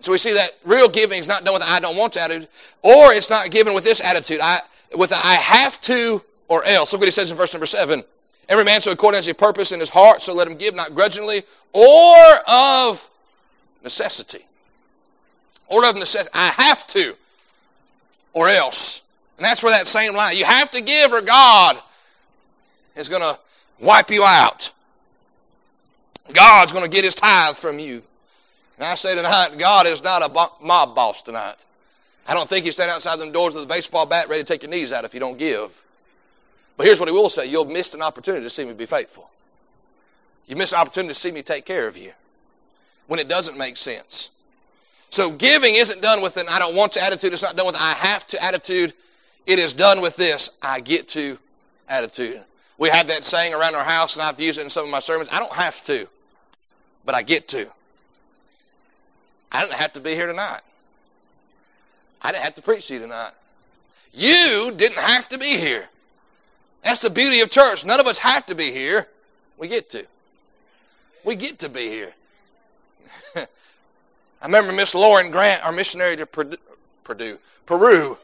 So 0.00 0.12
we 0.12 0.18
see 0.18 0.32
that 0.32 0.56
real 0.64 0.88
giving 0.88 1.18
is 1.18 1.28
not 1.28 1.44
done 1.44 1.54
with 1.54 1.62
I 1.62 1.78
don't 1.78 1.96
want 1.96 2.14
to 2.14 2.20
attitude, 2.20 2.48
or 2.82 3.12
it's 3.12 3.30
not 3.30 3.50
given 3.50 3.74
with 3.74 3.84
this 3.84 4.00
attitude. 4.00 4.40
I 4.40 4.60
with 4.96 5.12
I 5.12 5.34
have 5.34 5.80
to 5.82 6.22
or 6.48 6.64
else. 6.64 6.92
Look 6.92 7.00
what 7.00 7.06
he 7.06 7.12
says 7.12 7.30
in 7.30 7.36
verse 7.36 7.52
number 7.54 7.66
seven. 7.66 8.02
Every 8.48 8.64
man 8.64 8.80
so 8.80 8.90
according 8.90 9.18
as 9.18 9.26
he 9.26 9.32
purpose 9.32 9.70
in 9.70 9.78
his 9.78 9.90
heart, 9.90 10.20
so 10.22 10.34
let 10.34 10.48
him 10.48 10.56
give 10.56 10.74
not 10.74 10.94
grudgingly 10.94 11.42
or 11.72 12.16
of 12.48 13.08
necessity. 13.84 14.44
Or 15.68 15.86
of 15.86 15.96
necessity. 15.96 16.30
I 16.34 16.48
have 16.48 16.86
to 16.88 17.14
or 18.32 18.48
else. 18.48 19.02
And 19.40 19.46
that's 19.46 19.62
where 19.62 19.72
that 19.72 19.86
same 19.86 20.14
line, 20.14 20.36
you 20.36 20.44
have 20.44 20.70
to 20.72 20.82
give 20.82 21.14
or 21.14 21.22
God 21.22 21.80
is 22.94 23.08
going 23.08 23.22
to 23.22 23.38
wipe 23.80 24.10
you 24.10 24.22
out. 24.22 24.70
God's 26.30 26.74
going 26.74 26.84
to 26.84 26.90
get 26.90 27.06
his 27.06 27.14
tithe 27.14 27.56
from 27.56 27.78
you. 27.78 28.02
And 28.76 28.84
I 28.84 28.96
say 28.96 29.14
tonight, 29.14 29.52
God 29.58 29.86
is 29.86 30.04
not 30.04 30.22
a 30.22 30.28
mob 30.62 30.94
boss 30.94 31.22
tonight. 31.22 31.64
I 32.28 32.34
don't 32.34 32.50
think 32.50 32.66
you 32.66 32.72
stand 32.72 32.90
outside 32.90 33.18
them 33.18 33.32
doors 33.32 33.54
with 33.54 33.64
a 33.64 33.66
baseball 33.66 34.04
bat 34.04 34.28
ready 34.28 34.42
to 34.42 34.46
take 34.46 34.62
your 34.62 34.70
knees 34.70 34.92
out 34.92 35.06
if 35.06 35.14
you 35.14 35.20
don't 35.20 35.38
give. 35.38 35.86
But 36.76 36.84
here's 36.84 37.00
what 37.00 37.08
he 37.08 37.14
will 37.14 37.30
say 37.30 37.46
you'll 37.46 37.64
miss 37.64 37.94
an 37.94 38.02
opportunity 38.02 38.44
to 38.44 38.50
see 38.50 38.66
me 38.66 38.74
be 38.74 38.84
faithful. 38.84 39.30
You 40.48 40.56
miss 40.56 40.74
an 40.74 40.80
opportunity 40.80 41.14
to 41.14 41.18
see 41.18 41.30
me 41.30 41.40
take 41.40 41.64
care 41.64 41.88
of 41.88 41.96
you 41.96 42.12
when 43.06 43.18
it 43.18 43.30
doesn't 43.30 43.56
make 43.56 43.78
sense. 43.78 44.32
So 45.08 45.30
giving 45.30 45.76
isn't 45.76 46.02
done 46.02 46.20
with 46.20 46.36
an 46.36 46.44
I 46.50 46.58
don't 46.58 46.76
want 46.76 46.92
to 46.92 47.02
attitude. 47.02 47.32
It's 47.32 47.42
not 47.42 47.56
done 47.56 47.64
with 47.64 47.76
I 47.76 47.94
have 47.94 48.26
to 48.26 48.44
attitude. 48.44 48.92
It 49.46 49.58
is 49.58 49.72
done 49.72 50.00
with 50.00 50.16
this 50.16 50.58
I 50.62 50.80
get 50.80 51.08
to 51.08 51.38
attitude. 51.88 52.42
We 52.78 52.88
have 52.88 53.08
that 53.08 53.24
saying 53.24 53.52
around 53.52 53.74
our 53.74 53.84
house, 53.84 54.16
and 54.16 54.22
I've 54.22 54.40
used 54.40 54.58
it 54.58 54.62
in 54.62 54.70
some 54.70 54.84
of 54.84 54.90
my 54.90 55.00
sermons. 55.00 55.28
I 55.30 55.38
don't 55.38 55.52
have 55.52 55.82
to, 55.84 56.08
but 57.04 57.14
I 57.14 57.22
get 57.22 57.48
to. 57.48 57.68
I 59.52 59.62
didn't 59.62 59.74
have 59.74 59.92
to 59.94 60.00
be 60.00 60.14
here 60.14 60.26
tonight. 60.26 60.60
I 62.22 62.32
didn't 62.32 62.44
have 62.44 62.54
to 62.54 62.62
preach 62.62 62.86
to 62.88 62.94
you 62.94 63.00
tonight. 63.00 63.32
You 64.12 64.72
didn't 64.76 64.98
have 64.98 65.28
to 65.28 65.38
be 65.38 65.56
here. 65.56 65.88
That's 66.82 67.02
the 67.02 67.10
beauty 67.10 67.40
of 67.40 67.50
church. 67.50 67.84
None 67.84 68.00
of 68.00 68.06
us 68.06 68.18
have 68.18 68.46
to 68.46 68.54
be 68.54 68.70
here. 68.70 69.08
We 69.58 69.68
get 69.68 69.90
to. 69.90 70.06
We 71.24 71.36
get 71.36 71.58
to 71.60 71.68
be 71.68 71.86
here. 71.88 72.14
I 73.36 74.46
remember 74.46 74.72
Miss 74.72 74.94
Lauren 74.94 75.30
Grant, 75.30 75.64
our 75.64 75.72
missionary 75.72 76.16
to 76.16 76.26
Purdue, 76.26 76.56
Purdue, 77.04 77.38
Peru. 77.66 78.16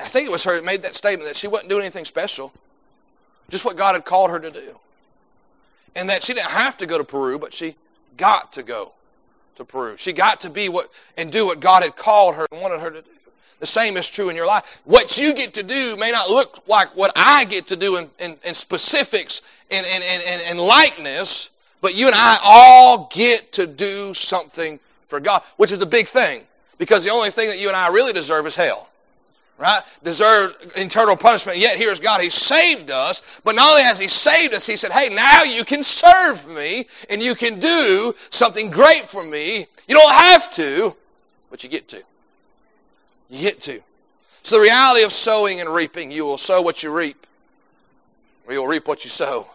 I 0.00 0.08
think 0.08 0.26
it 0.26 0.30
was 0.30 0.44
her 0.44 0.54
that 0.54 0.64
made 0.64 0.82
that 0.82 0.94
statement 0.94 1.28
that 1.28 1.36
she 1.36 1.48
wasn't 1.48 1.70
doing 1.70 1.82
anything 1.82 2.04
special, 2.04 2.52
just 3.48 3.64
what 3.64 3.76
God 3.76 3.94
had 3.94 4.04
called 4.04 4.30
her 4.30 4.38
to 4.40 4.50
do. 4.50 4.78
And 5.96 6.08
that 6.08 6.22
she 6.22 6.34
didn't 6.34 6.50
have 6.50 6.76
to 6.78 6.86
go 6.86 6.98
to 6.98 7.04
Peru, 7.04 7.38
but 7.38 7.52
she 7.52 7.74
got 8.16 8.52
to 8.54 8.62
go 8.62 8.92
to 9.56 9.64
Peru. 9.64 9.96
She 9.96 10.12
got 10.12 10.40
to 10.40 10.50
be 10.50 10.68
what 10.68 10.88
and 11.16 11.30
do 11.30 11.46
what 11.46 11.60
God 11.60 11.82
had 11.82 11.96
called 11.96 12.36
her 12.36 12.46
and 12.52 12.60
wanted 12.60 12.80
her 12.80 12.90
to 12.90 13.02
do. 13.02 13.10
The 13.60 13.66
same 13.66 13.98
is 13.98 14.08
true 14.08 14.30
in 14.30 14.36
your 14.36 14.46
life. 14.46 14.80
What 14.86 15.18
you 15.18 15.34
get 15.34 15.52
to 15.54 15.62
do 15.62 15.96
may 15.98 16.10
not 16.10 16.30
look 16.30 16.66
like 16.66 16.88
what 16.96 17.12
I 17.14 17.44
get 17.44 17.66
to 17.68 17.76
do 17.76 17.96
in, 17.98 18.08
in, 18.18 18.36
in 18.44 18.54
specifics 18.54 19.42
and, 19.70 20.58
likeness, 20.58 21.50
but 21.82 21.94
you 21.94 22.06
and 22.06 22.14
I 22.14 22.38
all 22.42 23.10
get 23.12 23.52
to 23.52 23.66
do 23.66 24.14
something 24.14 24.80
for 25.04 25.20
God, 25.20 25.42
which 25.58 25.72
is 25.72 25.82
a 25.82 25.86
big 25.86 26.06
thing. 26.06 26.42
Because 26.78 27.04
the 27.04 27.10
only 27.10 27.28
thing 27.28 27.48
that 27.48 27.60
you 27.60 27.68
and 27.68 27.76
I 27.76 27.88
really 27.88 28.14
deserve 28.14 28.46
is 28.46 28.56
hell. 28.56 28.88
Right? 29.60 29.82
Deserve 30.02 30.56
eternal 30.74 31.16
punishment. 31.16 31.58
Yet 31.58 31.76
here's 31.76 32.00
God. 32.00 32.22
He 32.22 32.30
saved 32.30 32.90
us. 32.90 33.42
But 33.44 33.54
not 33.54 33.72
only 33.72 33.82
has 33.82 33.98
He 33.98 34.08
saved 34.08 34.54
us, 34.54 34.66
He 34.66 34.78
said, 34.78 34.90
hey, 34.90 35.14
now 35.14 35.42
you 35.42 35.66
can 35.66 35.84
serve 35.84 36.48
me 36.48 36.86
and 37.10 37.22
you 37.22 37.34
can 37.34 37.60
do 37.60 38.14
something 38.30 38.70
great 38.70 39.02
for 39.02 39.22
me. 39.22 39.66
You 39.86 39.96
don't 39.96 40.12
have 40.12 40.50
to, 40.52 40.96
but 41.50 41.62
you 41.62 41.68
get 41.68 41.88
to. 41.88 42.02
You 43.28 43.40
get 43.42 43.60
to. 43.62 43.80
So 44.42 44.56
the 44.56 44.62
reality 44.62 45.04
of 45.04 45.12
sowing 45.12 45.60
and 45.60 45.68
reaping, 45.68 46.10
you 46.10 46.24
will 46.24 46.38
sow 46.38 46.62
what 46.62 46.82
you 46.82 46.90
reap, 46.90 47.26
or 48.46 48.54
you'll 48.54 48.66
reap 48.66 48.88
what 48.88 49.04
you 49.04 49.10
sow. 49.10 49.46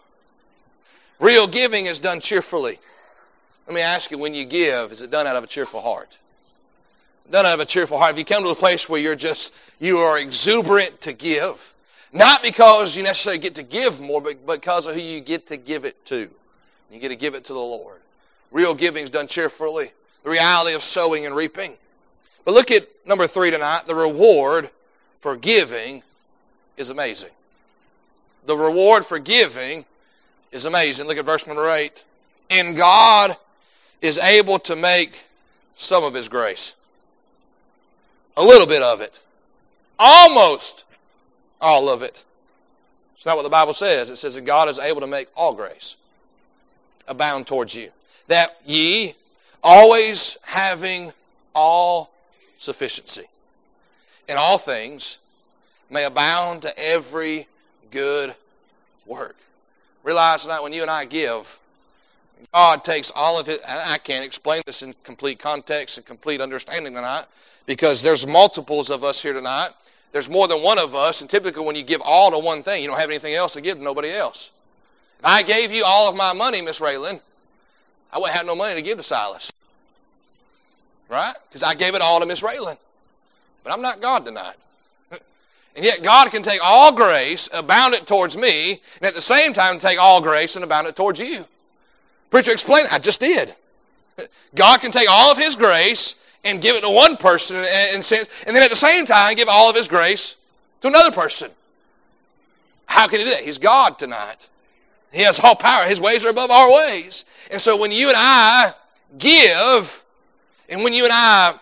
Real 1.19 1.47
giving 1.47 1.85
is 1.87 1.99
done 1.99 2.19
cheerfully. 2.19 2.77
Let 3.65 3.73
me 3.73 3.81
ask 3.81 4.11
you, 4.11 4.19
when 4.19 4.35
you 4.35 4.45
give, 4.45 4.91
is 4.91 5.01
it 5.01 5.09
done 5.09 5.25
out 5.25 5.35
of 5.35 5.43
a 5.43 5.47
cheerful 5.47 5.81
heart? 5.81 6.19
Out 7.33 7.45
of 7.45 7.59
a 7.59 7.65
cheerful 7.65 7.97
heart. 7.97 8.13
If 8.13 8.19
you 8.19 8.25
come 8.25 8.43
to 8.43 8.49
a 8.49 8.55
place 8.55 8.87
where 8.87 9.01
you're 9.01 9.15
just, 9.15 9.55
you 9.79 9.97
are 9.97 10.19
exuberant 10.19 11.01
to 11.01 11.13
give, 11.13 11.73
not 12.13 12.43
because 12.43 12.95
you 12.95 13.03
necessarily 13.03 13.39
get 13.39 13.55
to 13.55 13.63
give 13.63 13.99
more, 13.99 14.21
but 14.21 14.45
because 14.45 14.85
of 14.85 14.93
who 14.93 15.01
you 15.01 15.19
get 15.19 15.47
to 15.47 15.57
give 15.57 15.85
it 15.85 16.05
to. 16.05 16.29
You 16.91 16.99
get 16.99 17.09
to 17.09 17.15
give 17.15 17.33
it 17.35 17.43
to 17.45 17.53
the 17.53 17.59
Lord. 17.59 17.99
Real 18.51 18.73
giving 18.73 19.03
is 19.03 19.09
done 19.09 19.27
cheerfully. 19.27 19.89
The 20.23 20.29
reality 20.29 20.75
of 20.75 20.81
sowing 20.81 21.25
and 21.25 21.35
reaping. 21.35 21.73
But 22.45 22.53
look 22.53 22.71
at 22.71 22.83
number 23.05 23.27
three 23.27 23.51
tonight. 23.51 23.83
The 23.87 23.95
reward 23.95 24.69
for 25.17 25.35
giving 25.35 26.03
is 26.77 26.89
amazing. 26.89 27.31
The 28.45 28.55
reward 28.55 29.03
for 29.03 29.19
giving 29.19 29.85
is 30.51 30.65
amazing. 30.65 31.07
Look 31.07 31.17
at 31.17 31.25
verse 31.25 31.47
number 31.47 31.69
eight. 31.69 32.05
And 32.49 32.77
God 32.77 33.35
is 34.01 34.19
able 34.19 34.59
to 34.59 34.75
make 34.75 35.25
some 35.75 36.03
of 36.03 36.13
his 36.13 36.29
grace. 36.29 36.75
A 38.37 38.43
little 38.43 38.67
bit 38.67 38.81
of 38.81 39.01
it. 39.01 39.21
Almost 39.97 40.85
all 41.61 41.89
of 41.89 42.01
it. 42.01 42.25
It's 43.15 43.25
not 43.25 43.37
what 43.37 43.43
the 43.43 43.49
Bible 43.49 43.73
says. 43.73 44.09
It 44.09 44.17
says 44.17 44.35
that 44.35 44.45
God 44.45 44.69
is 44.69 44.79
able 44.79 45.01
to 45.01 45.07
make 45.07 45.27
all 45.35 45.53
grace 45.53 45.95
abound 47.07 47.47
towards 47.47 47.75
you. 47.75 47.89
That 48.27 48.57
ye, 48.65 49.13
always 49.63 50.37
having 50.43 51.11
all 51.53 52.11
sufficiency 52.57 53.23
in 54.27 54.37
all 54.37 54.57
things, 54.57 55.19
may 55.89 56.03
abound 56.03 56.63
to 56.63 56.79
every 56.79 57.47
good 57.91 58.35
work. 59.05 59.37
Realize 60.03 60.43
tonight 60.43 60.61
when 60.61 60.73
you 60.73 60.81
and 60.81 60.91
I 60.91 61.05
give, 61.05 61.59
God 62.53 62.83
takes 62.83 63.11
all 63.15 63.39
of 63.39 63.49
it, 63.49 63.61
and 63.67 63.79
I 63.79 63.97
can't 63.97 64.25
explain 64.25 64.61
this 64.65 64.83
in 64.83 64.95
complete 65.03 65.39
context 65.39 65.97
and 65.97 66.05
complete 66.05 66.41
understanding 66.41 66.93
tonight 66.93 67.25
because 67.65 68.01
there's 68.01 68.25
multiples 68.25 68.89
of 68.89 69.03
us 69.03 69.21
here 69.21 69.33
tonight. 69.33 69.69
There's 70.11 70.29
more 70.29 70.47
than 70.47 70.63
one 70.63 70.79
of 70.79 70.95
us, 70.95 71.21
and 71.21 71.29
typically 71.29 71.65
when 71.65 71.75
you 71.75 71.83
give 71.83 72.01
all 72.01 72.31
to 72.31 72.39
one 72.39 72.63
thing, 72.63 72.81
you 72.81 72.87
don't 72.87 72.99
have 72.99 73.09
anything 73.09 73.33
else 73.33 73.53
to 73.53 73.61
give 73.61 73.77
to 73.77 73.83
nobody 73.83 74.11
else. 74.11 74.51
If 75.19 75.25
I 75.25 75.43
gave 75.43 75.73
you 75.73 75.83
all 75.85 76.09
of 76.09 76.15
my 76.15 76.33
money, 76.33 76.61
Miss 76.61 76.79
Raylan, 76.79 77.19
I 78.13 78.17
wouldn't 78.17 78.35
have 78.35 78.45
no 78.45 78.55
money 78.55 78.75
to 78.75 78.81
give 78.81 78.97
to 78.97 79.03
Silas. 79.03 79.51
Right? 81.09 81.35
Because 81.49 81.63
I 81.63 81.75
gave 81.75 81.95
it 81.95 82.01
all 82.01 82.19
to 82.19 82.25
Miss 82.25 82.41
Raylan. 82.41 82.77
But 83.63 83.73
I'm 83.73 83.81
not 83.81 84.01
God 84.01 84.25
tonight. 84.25 84.55
And 85.75 85.83
yet 85.83 86.01
God 86.01 86.31
can 86.31 86.41
take 86.41 86.61
all 86.63 86.93
grace, 86.93 87.49
abound 87.51 87.95
it 87.95 88.07
towards 88.07 88.37
me, 88.37 88.79
and 88.95 89.03
at 89.03 89.13
the 89.13 89.21
same 89.21 89.51
time 89.51 89.77
take 89.77 89.99
all 89.99 90.21
grace 90.21 90.55
and 90.55 90.63
abound 90.63 90.87
it 90.87 90.95
towards 90.95 91.19
you. 91.19 91.45
Preacher, 92.29 92.51
explain. 92.51 92.85
I 92.91 92.99
just 92.99 93.19
did. 93.19 93.53
God 94.55 94.81
can 94.81 94.91
take 94.91 95.09
all 95.09 95.31
of 95.31 95.37
His 95.37 95.55
grace 95.55 96.21
and 96.43 96.61
give 96.61 96.75
it 96.75 96.83
to 96.83 96.89
one 96.89 97.17
person, 97.17 97.57
and, 97.57 97.67
and 97.95 98.03
then 98.55 98.61
at 98.63 98.69
the 98.69 98.75
same 98.75 99.05
time 99.05 99.35
give 99.35 99.47
all 99.49 99.69
of 99.69 99.75
His 99.75 99.87
grace 99.87 100.37
to 100.81 100.87
another 100.87 101.11
person. 101.11 101.49
How 102.85 103.07
can 103.07 103.19
He 103.19 103.25
do 103.25 103.31
that? 103.31 103.41
He's 103.41 103.57
God 103.57 103.97
tonight. 103.97 104.49
He 105.11 105.21
has 105.21 105.39
all 105.39 105.55
power. 105.55 105.85
His 105.85 105.99
ways 105.99 106.25
are 106.25 106.29
above 106.29 106.51
our 106.51 106.71
ways. 106.71 107.25
And 107.51 107.61
so 107.61 107.77
when 107.79 107.91
you 107.91 108.09
and 108.09 108.17
I 108.17 108.73
give, 109.17 110.03
and 110.69 110.83
when 110.83 110.93
you 110.93 111.03
and 111.03 111.13
I 111.13 111.55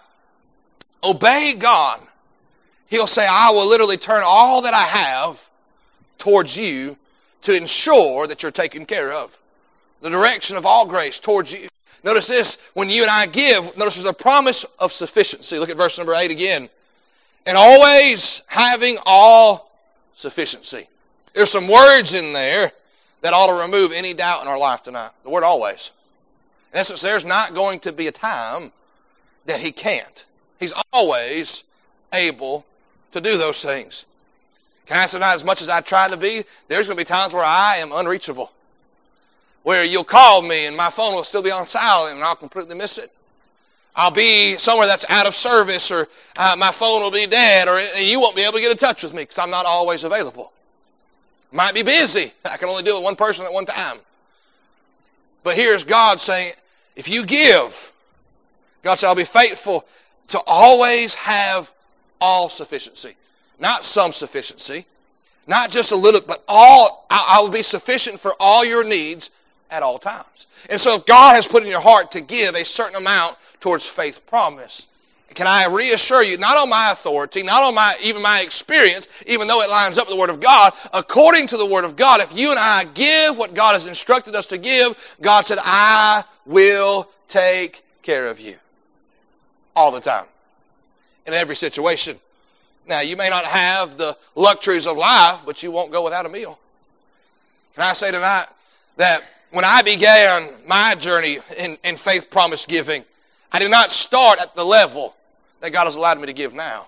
obey 1.04 1.56
God, 1.58 2.00
He'll 2.88 3.08
say, 3.08 3.26
I 3.28 3.52
will 3.52 3.68
literally 3.68 3.98
turn 3.98 4.22
all 4.24 4.62
that 4.64 4.74
I 4.74 4.84
have 4.84 5.50
towards 6.20 6.58
you 6.58 6.98
to 7.42 7.56
ensure 7.56 8.28
that 8.28 8.44
you're 8.44 8.52
taken 8.52 8.86
care 8.86 9.12
of. 9.12 9.40
The 10.04 10.10
direction 10.10 10.58
of 10.58 10.66
all 10.66 10.86
grace 10.86 11.18
towards 11.18 11.54
you. 11.54 11.70
Notice 12.04 12.28
this, 12.28 12.70
when 12.74 12.90
you 12.90 13.04
and 13.04 13.10
I 13.10 13.26
give, 13.26 13.78
notice 13.78 13.96
there's 13.96 14.06
a 14.06 14.14
promise 14.14 14.66
of 14.78 14.92
sufficiency. 14.92 15.58
Look 15.58 15.70
at 15.70 15.78
verse 15.78 15.98
number 15.98 16.14
8 16.14 16.30
again. 16.30 16.68
And 17.46 17.58
always 17.58 18.44
having 18.48 18.98
all 19.06 19.72
sufficiency. 20.12 20.90
There's 21.34 21.50
some 21.50 21.70
words 21.70 22.14
in 22.14 22.34
there 22.34 22.74
that 23.22 23.34
ought 23.34 23.48
to 23.48 23.66
remove 23.66 23.94
any 23.96 24.14
doubt 24.14 24.42
in 24.42 24.50
our 24.50 24.58
life 24.58 24.84
tonight. 24.84 25.12
The 25.24 25.30
word 25.30 25.44
always. 25.44 25.92
In 26.74 26.80
essence, 26.80 27.02
there's 27.02 27.24
not 27.24 27.54
going 27.54 27.80
to 27.80 27.94
be 27.94 28.08
a 28.08 28.12
time 28.12 28.74
that 29.46 29.62
he 29.62 29.72
can't. 29.72 30.26
He's 30.60 30.74
always 30.92 31.64
able 32.12 32.66
to 33.14 33.22
do 33.22 33.38
those 33.38 33.64
things. 33.64 34.06
Can 34.86 34.98
I 34.98 35.06
say 35.06 35.20
not 35.20 35.36
as 35.36 35.46
much 35.46 35.62
as 35.62 35.70
I 35.70 35.80
try 35.80 36.10
to 36.10 36.18
be, 36.18 36.44
there's 36.68 36.88
going 36.88 36.98
to 36.98 37.02
be 37.02 37.06
times 37.06 37.34
where 37.34 37.46
I 37.46 37.78
am 37.78 37.94
unreachable. 37.94 38.52
Where 39.64 39.86
you'll 39.86 40.04
call 40.04 40.42
me 40.42 40.66
and 40.66 40.76
my 40.76 40.90
phone 40.90 41.16
will 41.16 41.24
still 41.24 41.42
be 41.42 41.52
on 41.52 41.68
silent 41.68 42.16
and 42.16 42.24
I'll 42.24 42.36
completely 42.36 42.78
miss 42.78 42.98
it. 42.98 43.12
I'll 43.96 44.12
be 44.12 44.56
somewhere 44.56 44.88
that's 44.88 45.06
out 45.10 45.28
of 45.28 45.34
service 45.34 45.92
or 45.92 46.08
uh, 46.38 46.56
my 46.58 46.72
phone 46.72 47.02
will 47.02 47.12
be 47.12 47.28
dead 47.28 47.68
or 47.68 47.80
you 48.00 48.20
won't 48.20 48.36
be 48.36 48.42
able 48.42 48.54
to 48.54 48.60
get 48.60 48.72
in 48.72 48.78
touch 48.78 49.04
with 49.04 49.14
me 49.14 49.24
because 49.24 49.40
I'm 49.40 49.52
not 49.52 49.66
always 49.66 50.04
available. 50.04 50.52
Might 51.52 51.76
be 51.76 51.84
busy. 51.84 52.34
I 52.44 52.58
can 52.58 52.70
only 52.70 52.84
deal 52.84 52.98
with 52.98 53.04
one 53.04 53.16
person 53.16 53.46
at 53.46 53.54
one 53.54 53.66
time. 53.66 53.98
But 55.44 55.56
here's 55.56 55.84
God 55.84 56.20
saying, 56.20 56.54
if 56.96 57.08
you 57.08 57.26
give, 57.26 57.92
God 58.82 58.96
said, 58.96 59.08
I'll 59.08 59.16
be 59.16 59.24
faithful 59.24 59.86
to 60.30 60.40
always 60.48 61.14
have 61.16 61.72
all 62.20 62.50
sufficiency. 62.50 63.14
Not 63.60 63.86
some 63.86 64.14
sufficiency, 64.14 64.86
not 65.48 65.70
just 65.70 65.92
a 65.92 65.96
little, 65.96 66.22
but 66.26 66.44
all, 66.48 67.06
I 67.10 67.40
will 67.42 67.52
be 67.52 67.62
sufficient 67.62 68.20
for 68.20 68.34
all 68.40 68.66
your 68.66 68.84
needs 68.84 69.30
at 69.74 69.82
all 69.82 69.98
times. 69.98 70.48
And 70.70 70.80
so 70.80 70.96
if 70.96 71.06
God 71.06 71.36
has 71.36 71.48
put 71.48 71.64
in 71.64 71.70
your 71.70 71.82
heart 71.82 72.12
to 72.12 72.22
give 72.22 72.54
a 72.54 72.64
certain 72.64 72.96
amount 72.96 73.38
towards 73.60 73.86
faith 73.86 74.26
promise, 74.28 74.88
can 75.34 75.48
I 75.48 75.68
reassure 75.68 76.22
you, 76.22 76.38
not 76.38 76.58
on 76.58 76.70
my 76.70 76.92
authority, 76.92 77.42
not 77.42 77.64
on 77.64 77.74
my 77.74 77.96
even 78.04 78.22
my 78.22 78.42
experience, 78.42 79.08
even 79.26 79.48
though 79.48 79.62
it 79.62 79.70
lines 79.70 79.98
up 79.98 80.06
with 80.06 80.14
the 80.14 80.20
Word 80.20 80.30
of 80.30 80.40
God, 80.40 80.74
according 80.94 81.48
to 81.48 81.58
the 81.58 81.66
Word 81.66 81.86
of 81.86 81.96
God, 81.96 82.22
if 82.22 82.38
you 82.38 82.52
and 82.52 82.60
I 82.60 82.86
give 82.94 83.38
what 83.40 83.56
God 83.56 83.74
has 83.74 83.88
instructed 83.88 84.36
us 84.36 84.46
to 84.48 84.60
give, 84.60 85.18
God 85.22 85.42
said, 85.42 85.58
I 85.62 86.24
will 86.46 87.10
take 87.28 87.82
care 88.04 88.28
of 88.28 88.40
you. 88.40 88.58
All 89.76 89.92
the 89.92 90.00
time. 90.00 90.26
In 91.26 91.34
every 91.34 91.56
situation. 91.56 92.20
Now, 92.86 93.00
you 93.00 93.18
may 93.18 93.30
not 93.30 93.46
have 93.46 93.98
the 93.98 94.16
luxuries 94.36 94.86
of 94.86 94.98
life, 94.98 95.42
but 95.46 95.64
you 95.64 95.72
won't 95.72 95.92
go 95.92 96.04
without 96.04 96.28
a 96.28 96.30
meal. 96.30 96.60
Can 97.74 97.84
I 97.86 97.94
say 97.94 98.12
tonight 98.12 98.46
that 98.98 99.24
when 99.54 99.64
I 99.64 99.84
began 99.84 100.50
my 100.68 100.96
journey 100.96 101.38
in, 101.60 101.78
in 101.84 101.96
faith 101.96 102.30
promise 102.32 102.66
giving, 102.66 103.06
I 103.52 103.60
did 103.60 103.70
not 103.70 103.92
start 103.92 104.40
at 104.42 104.56
the 104.56 104.64
level 104.64 105.16
that 105.62 105.72
God 105.72 105.86
has 105.86 105.96
allowed 105.96 106.20
me 106.20 106.26
to 106.26 106.34
give 106.34 106.56
now. 106.56 106.88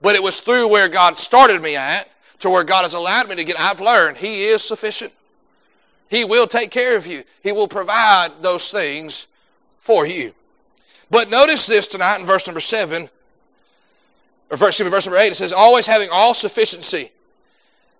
But 0.00 0.14
it 0.14 0.22
was 0.22 0.40
through 0.40 0.68
where 0.68 0.88
God 0.88 1.18
started 1.18 1.60
me 1.60 1.74
at 1.74 2.08
to 2.38 2.50
where 2.50 2.62
God 2.62 2.82
has 2.82 2.94
allowed 2.94 3.28
me 3.28 3.34
to 3.34 3.44
get. 3.44 3.58
I've 3.58 3.80
learned 3.80 4.16
He 4.16 4.44
is 4.44 4.62
sufficient. 4.62 5.12
He 6.08 6.24
will 6.24 6.46
take 6.46 6.70
care 6.70 6.96
of 6.96 7.04
you. 7.06 7.24
He 7.42 7.50
will 7.50 7.66
provide 7.66 8.42
those 8.42 8.70
things 8.70 9.26
for 9.78 10.06
you. 10.06 10.32
But 11.10 11.30
notice 11.30 11.66
this 11.66 11.88
tonight 11.88 12.20
in 12.20 12.26
verse 12.26 12.46
number 12.46 12.60
seven, 12.60 13.10
or 14.50 14.56
verse, 14.56 14.80
me, 14.80 14.88
verse 14.88 15.06
number 15.06 15.18
eight, 15.18 15.32
it 15.32 15.36
says, 15.36 15.52
always 15.52 15.86
having 15.86 16.10
all 16.12 16.32
sufficiency, 16.32 17.10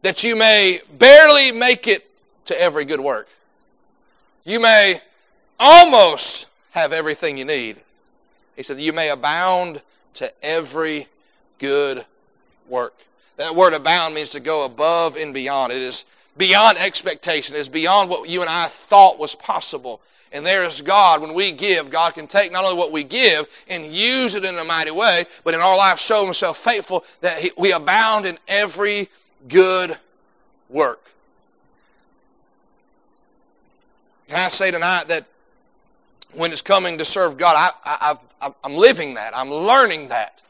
that 0.02 0.22
you 0.22 0.36
may 0.36 0.78
barely 0.98 1.50
make 1.50 1.88
it 1.88 2.08
to 2.44 2.60
every 2.60 2.84
good 2.84 3.00
work. 3.00 3.28
You 4.48 4.60
may 4.60 5.02
almost 5.60 6.48
have 6.70 6.94
everything 6.94 7.36
you 7.36 7.44
need. 7.44 7.76
He 8.56 8.62
said, 8.62 8.80
You 8.80 8.94
may 8.94 9.10
abound 9.10 9.82
to 10.14 10.32
every 10.42 11.06
good 11.58 12.06
work. 12.66 12.94
That 13.36 13.54
word 13.54 13.74
abound 13.74 14.14
means 14.14 14.30
to 14.30 14.40
go 14.40 14.64
above 14.64 15.16
and 15.16 15.34
beyond. 15.34 15.74
It 15.74 15.82
is 15.82 16.06
beyond 16.38 16.78
expectation. 16.78 17.56
It 17.56 17.58
is 17.58 17.68
beyond 17.68 18.08
what 18.08 18.26
you 18.30 18.40
and 18.40 18.48
I 18.48 18.68
thought 18.68 19.18
was 19.18 19.34
possible. 19.34 20.00
And 20.32 20.46
there 20.46 20.64
is 20.64 20.80
God. 20.80 21.20
When 21.20 21.34
we 21.34 21.52
give, 21.52 21.90
God 21.90 22.14
can 22.14 22.26
take 22.26 22.50
not 22.50 22.64
only 22.64 22.78
what 22.78 22.90
we 22.90 23.04
give 23.04 23.46
and 23.68 23.92
use 23.92 24.34
it 24.34 24.46
in 24.46 24.56
a 24.56 24.64
mighty 24.64 24.92
way, 24.92 25.26
but 25.44 25.52
in 25.52 25.60
our 25.60 25.76
life 25.76 25.98
show 25.98 26.24
Himself 26.24 26.56
faithful 26.56 27.04
that 27.20 27.50
we 27.58 27.72
abound 27.72 28.24
in 28.24 28.38
every 28.48 29.08
good 29.46 29.98
work. 30.70 31.08
Can 34.28 34.38
I 34.38 34.48
say 34.48 34.70
tonight 34.70 35.04
that 35.08 35.24
when 36.34 36.52
it's 36.52 36.62
coming 36.62 36.98
to 36.98 37.04
serve 37.04 37.38
God, 37.38 37.72
I, 37.84 38.14
I, 38.42 38.52
I'm 38.62 38.74
living 38.74 39.14
that. 39.14 39.34
I'm 39.34 39.50
learning 39.50 40.08
that. 40.08 40.42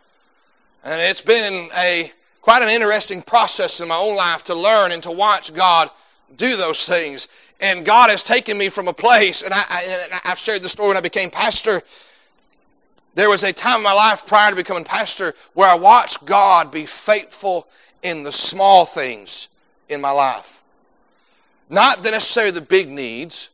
And 0.85 1.01
it's 1.01 1.23
been 1.23 1.69
a 1.77 2.11
quite 2.43 2.63
an 2.63 2.69
interesting 2.69 3.23
process 3.23 3.81
in 3.81 3.89
my 3.89 3.97
own 3.97 4.17
life 4.17 4.43
to 4.45 4.55
learn 4.55 4.91
and 4.91 5.03
to 5.05 5.13
watch 5.13 5.55
God 5.55 5.91
do 6.37 6.57
those 6.57 6.89
things. 6.89 7.29
And 7.61 7.85
God 7.85 8.11
has 8.11 8.23
taken 8.23 8.59
me 8.59 8.69
from 8.69 8.89
a 8.89 8.93
place, 8.93 9.43
and 9.43 9.53
I, 9.53 9.63
I, 9.69 10.21
I've 10.25 10.39
shared 10.39 10.63
the 10.63 10.69
story 10.69 10.89
when 10.89 10.97
I 10.97 11.01
became 11.01 11.31
pastor. 11.31 11.83
There 13.15 13.29
was 13.29 13.43
a 13.43 13.53
time 13.53 13.79
in 13.79 13.83
my 13.83 13.93
life 13.93 14.27
prior 14.27 14.51
to 14.51 14.57
becoming 14.57 14.85
pastor 14.85 15.35
where 15.55 15.69
I 15.69 15.75
watched 15.75 16.25
God 16.25 16.73
be 16.73 16.87
faithful 16.87 17.69
in 18.03 18.23
the 18.23 18.33
small 18.33 18.87
things 18.87 19.49
in 19.89 20.01
my 20.01 20.11
life. 20.11 20.63
Not 21.69 22.03
necessarily 22.03 22.53
the 22.53 22.61
big 22.61 22.89
needs, 22.89 23.51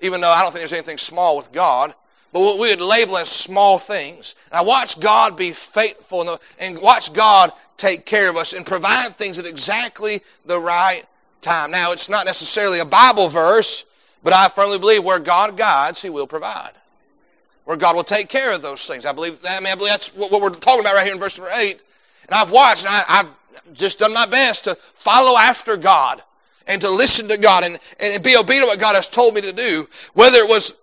even 0.00 0.20
though 0.20 0.30
I 0.30 0.42
don't 0.42 0.50
think 0.52 0.60
there's 0.60 0.72
anything 0.72 0.98
small 0.98 1.36
with 1.36 1.52
God, 1.52 1.94
but 2.32 2.40
what 2.40 2.58
we 2.58 2.70
would 2.70 2.80
label 2.80 3.16
as 3.16 3.28
small 3.28 3.78
things. 3.78 4.34
I 4.52 4.62
watch 4.62 5.00
God 5.00 5.36
be 5.36 5.50
faithful 5.50 6.38
and 6.58 6.78
watch 6.80 7.12
God 7.12 7.52
take 7.76 8.06
care 8.06 8.30
of 8.30 8.36
us 8.36 8.52
and 8.52 8.64
provide 8.64 9.16
things 9.16 9.38
at 9.38 9.46
exactly 9.46 10.20
the 10.44 10.58
right 10.58 11.02
time. 11.40 11.70
Now, 11.70 11.92
it's 11.92 12.08
not 12.08 12.26
necessarily 12.26 12.78
a 12.78 12.84
Bible 12.84 13.28
verse, 13.28 13.84
but 14.22 14.32
I 14.32 14.48
firmly 14.48 14.78
believe 14.78 15.02
where 15.02 15.18
God 15.18 15.56
guides, 15.56 16.02
He 16.02 16.10
will 16.10 16.26
provide. 16.26 16.72
Where 17.64 17.76
God 17.76 17.96
will 17.96 18.04
take 18.04 18.28
care 18.28 18.54
of 18.54 18.62
those 18.62 18.86
things. 18.86 19.06
I 19.06 19.12
believe 19.12 19.40
that, 19.42 19.56
I 19.56 19.64
mean, 19.64 19.72
I 19.72 19.74
believe 19.74 19.92
that's 19.92 20.14
what, 20.14 20.30
we're 20.30 20.50
talking 20.50 20.80
about 20.80 20.94
right 20.94 21.04
here 21.04 21.14
in 21.14 21.20
verse 21.20 21.38
number 21.38 21.52
8. 21.54 21.82
And 22.26 22.34
I've 22.34 22.52
watched, 22.52 22.84
and 22.84 22.94
I, 22.94 23.02
I've 23.08 23.32
just 23.72 23.98
done 23.98 24.12
my 24.12 24.26
best 24.26 24.64
to 24.64 24.74
follow 24.76 25.36
after 25.36 25.76
God 25.76 26.22
and 26.70 26.80
to 26.80 26.90
listen 26.90 27.28
to 27.28 27.38
God 27.38 27.64
and, 27.64 27.78
and 28.00 28.22
be 28.22 28.36
obedient 28.36 28.62
to 28.62 28.66
what 28.68 28.78
God 28.78 28.94
has 28.94 29.08
told 29.08 29.34
me 29.34 29.40
to 29.42 29.52
do, 29.52 29.88
whether 30.14 30.38
it 30.38 30.48
was 30.48 30.80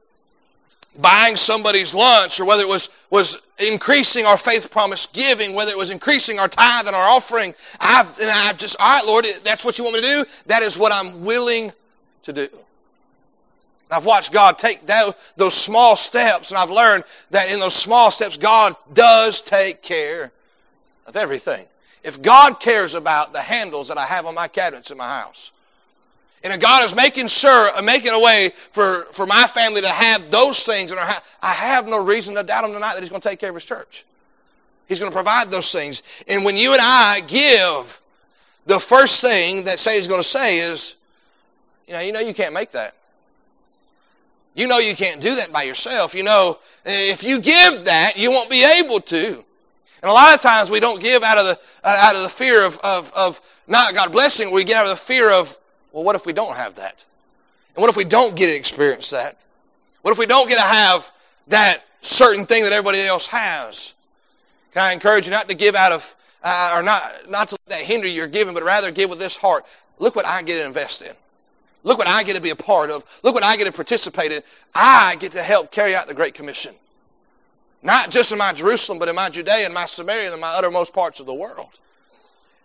buying 0.99 1.35
somebody's 1.35 1.93
lunch 1.93 2.39
or 2.39 2.45
whether 2.45 2.63
it 2.63 2.67
was, 2.67 2.89
was 3.09 3.41
increasing 3.71 4.25
our 4.25 4.37
faith 4.37 4.69
promise 4.71 5.05
giving, 5.05 5.55
whether 5.55 5.71
it 5.71 5.77
was 5.77 5.91
increasing 5.91 6.39
our 6.39 6.47
tithe 6.47 6.87
and 6.87 6.95
our 6.95 7.09
offering. 7.09 7.53
I've, 7.79 8.17
and 8.19 8.29
I 8.29 8.53
just, 8.53 8.75
all 8.79 8.95
right, 8.95 9.05
Lord, 9.05 9.25
that's 9.43 9.63
what 9.63 9.77
you 9.77 9.83
want 9.83 9.95
me 9.95 10.01
to 10.01 10.07
do. 10.07 10.25
That 10.47 10.63
is 10.63 10.77
what 10.77 10.91
I'm 10.91 11.23
willing 11.23 11.71
to 12.23 12.33
do. 12.33 12.47
I've 13.89 14.05
watched 14.05 14.33
God 14.33 14.57
take 14.57 14.85
those 14.85 15.53
small 15.53 15.95
steps 15.95 16.51
and 16.51 16.57
I've 16.57 16.69
learned 16.69 17.05
that 17.31 17.51
in 17.51 17.59
those 17.59 17.75
small 17.75 18.11
steps, 18.11 18.35
God 18.35 18.75
does 18.93 19.39
take 19.39 19.81
care 19.81 20.31
of 21.05 21.15
everything. 21.15 21.65
If 22.03 22.21
God 22.21 22.59
cares 22.59 22.95
about 22.95 23.31
the 23.31 23.41
handles 23.41 23.87
that 23.87 23.97
I 23.97 24.05
have 24.05 24.25
on 24.25 24.35
my 24.35 24.47
cabinets 24.47 24.91
in 24.91 24.97
my 24.97 25.07
house, 25.07 25.51
and 26.51 26.61
God 26.61 26.83
is 26.83 26.95
making 26.95 27.27
sure, 27.27 27.69
uh, 27.75 27.81
making 27.81 28.11
a 28.13 28.19
way 28.19 28.49
for, 28.71 29.05
for 29.11 29.25
my 29.25 29.47
family 29.47 29.81
to 29.81 29.89
have 29.89 30.29
those 30.31 30.63
things 30.63 30.91
in 30.91 30.97
our 30.97 31.05
house. 31.05 31.37
I 31.41 31.53
have 31.53 31.87
no 31.87 32.03
reason 32.03 32.35
to 32.35 32.43
doubt 32.43 32.65
Him 32.65 32.73
tonight 32.73 32.93
that 32.93 33.01
He's 33.01 33.09
going 33.09 33.21
to 33.21 33.29
take 33.29 33.39
care 33.39 33.49
of 33.49 33.55
His 33.55 33.65
church. 33.65 34.05
He's 34.87 34.99
going 34.99 35.11
to 35.11 35.15
provide 35.15 35.51
those 35.51 35.71
things. 35.71 36.03
And 36.27 36.45
when 36.45 36.55
you 36.55 36.71
and 36.73 36.81
I 36.81 37.21
give, 37.27 38.01
the 38.65 38.79
first 38.79 39.21
thing 39.21 39.65
that 39.65 39.79
say 39.79 39.97
He's 39.97 40.07
going 40.07 40.21
to 40.21 40.27
say 40.27 40.59
is, 40.59 40.97
you 41.87 41.93
know, 41.93 42.01
you 42.01 42.11
know 42.11 42.19
you 42.19 42.33
can't 42.33 42.53
make 42.53 42.71
that. 42.71 42.93
You 44.53 44.67
know 44.67 44.79
you 44.79 44.95
can't 44.95 45.21
do 45.21 45.35
that 45.35 45.53
by 45.53 45.63
yourself. 45.63 46.15
You 46.15 46.23
know, 46.23 46.57
if 46.83 47.23
you 47.23 47.39
give 47.39 47.85
that, 47.85 48.13
you 48.15 48.31
won't 48.31 48.49
be 48.49 48.65
able 48.79 48.99
to. 49.01 49.43
And 50.03 50.11
a 50.11 50.13
lot 50.13 50.33
of 50.35 50.41
times 50.41 50.69
we 50.69 50.79
don't 50.79 51.01
give 51.01 51.23
out 51.23 51.37
of 51.37 51.45
the, 51.45 51.59
uh, 51.83 51.97
out 52.01 52.15
of 52.15 52.23
the 52.23 52.29
fear 52.29 52.65
of, 52.65 52.79
of, 52.83 53.11
of 53.15 53.41
not 53.67 53.93
God 53.93 54.11
blessing. 54.11 54.51
We 54.51 54.63
get 54.63 54.77
out 54.77 54.85
of 54.85 54.91
the 54.91 54.95
fear 54.95 55.31
of 55.31 55.57
well, 55.97 56.03
what 56.03 56.15
if 56.15 56.27
we 56.27 56.33
don't 56.33 56.55
have 56.55 56.75
that? 56.75 57.03
And 57.73 57.81
what 57.81 57.89
if 57.89 57.97
we 57.97 58.03
don't 58.03 58.35
get 58.35 58.45
to 58.45 58.55
experience 58.55 59.09
that? 59.09 59.35
What 60.03 60.11
if 60.11 60.19
we 60.19 60.27
don't 60.27 60.47
get 60.47 60.57
to 60.57 60.61
have 60.61 61.11
that 61.47 61.79
certain 62.01 62.45
thing 62.45 62.65
that 62.65 62.71
everybody 62.71 63.01
else 63.01 63.25
has? 63.25 63.95
Can 64.73 64.83
I 64.83 64.93
encourage 64.93 65.25
you 65.25 65.31
not 65.31 65.49
to 65.49 65.55
give 65.55 65.73
out 65.73 65.91
of, 65.91 66.15
uh, 66.43 66.75
or 66.75 66.83
not, 66.83 67.01
not 67.31 67.49
to 67.49 67.55
let 67.55 67.79
that 67.79 67.81
hinder 67.83 68.07
your 68.07 68.27
giving, 68.27 68.53
but 68.53 68.61
rather 68.61 68.91
give 68.91 69.09
with 69.09 69.17
this 69.17 69.37
heart. 69.37 69.63
Look 69.97 70.15
what 70.15 70.27
I 70.27 70.43
get 70.43 70.61
to 70.61 70.67
invest 70.67 71.01
in. 71.01 71.13
Look 71.81 71.97
what 71.97 72.07
I 72.07 72.21
get 72.21 72.35
to 72.35 72.41
be 72.43 72.51
a 72.51 72.55
part 72.55 72.91
of. 72.91 73.03
Look 73.23 73.33
what 73.33 73.43
I 73.43 73.57
get 73.57 73.65
to 73.65 73.73
participate 73.73 74.31
in. 74.31 74.43
I 74.75 75.15
get 75.19 75.31
to 75.31 75.41
help 75.41 75.71
carry 75.71 75.95
out 75.95 76.05
the 76.05 76.13
Great 76.13 76.35
Commission. 76.35 76.75
Not 77.81 78.11
just 78.11 78.31
in 78.31 78.37
my 78.37 78.53
Jerusalem, 78.53 78.99
but 78.99 79.07
in 79.07 79.15
my 79.15 79.29
Judea 79.29 79.65
and 79.65 79.73
my 79.73 79.85
Samaria 79.85 80.31
and 80.31 80.39
my 80.39 80.49
uttermost 80.49 80.93
parts 80.93 81.19
of 81.19 81.25
the 81.25 81.33
world. 81.33 81.79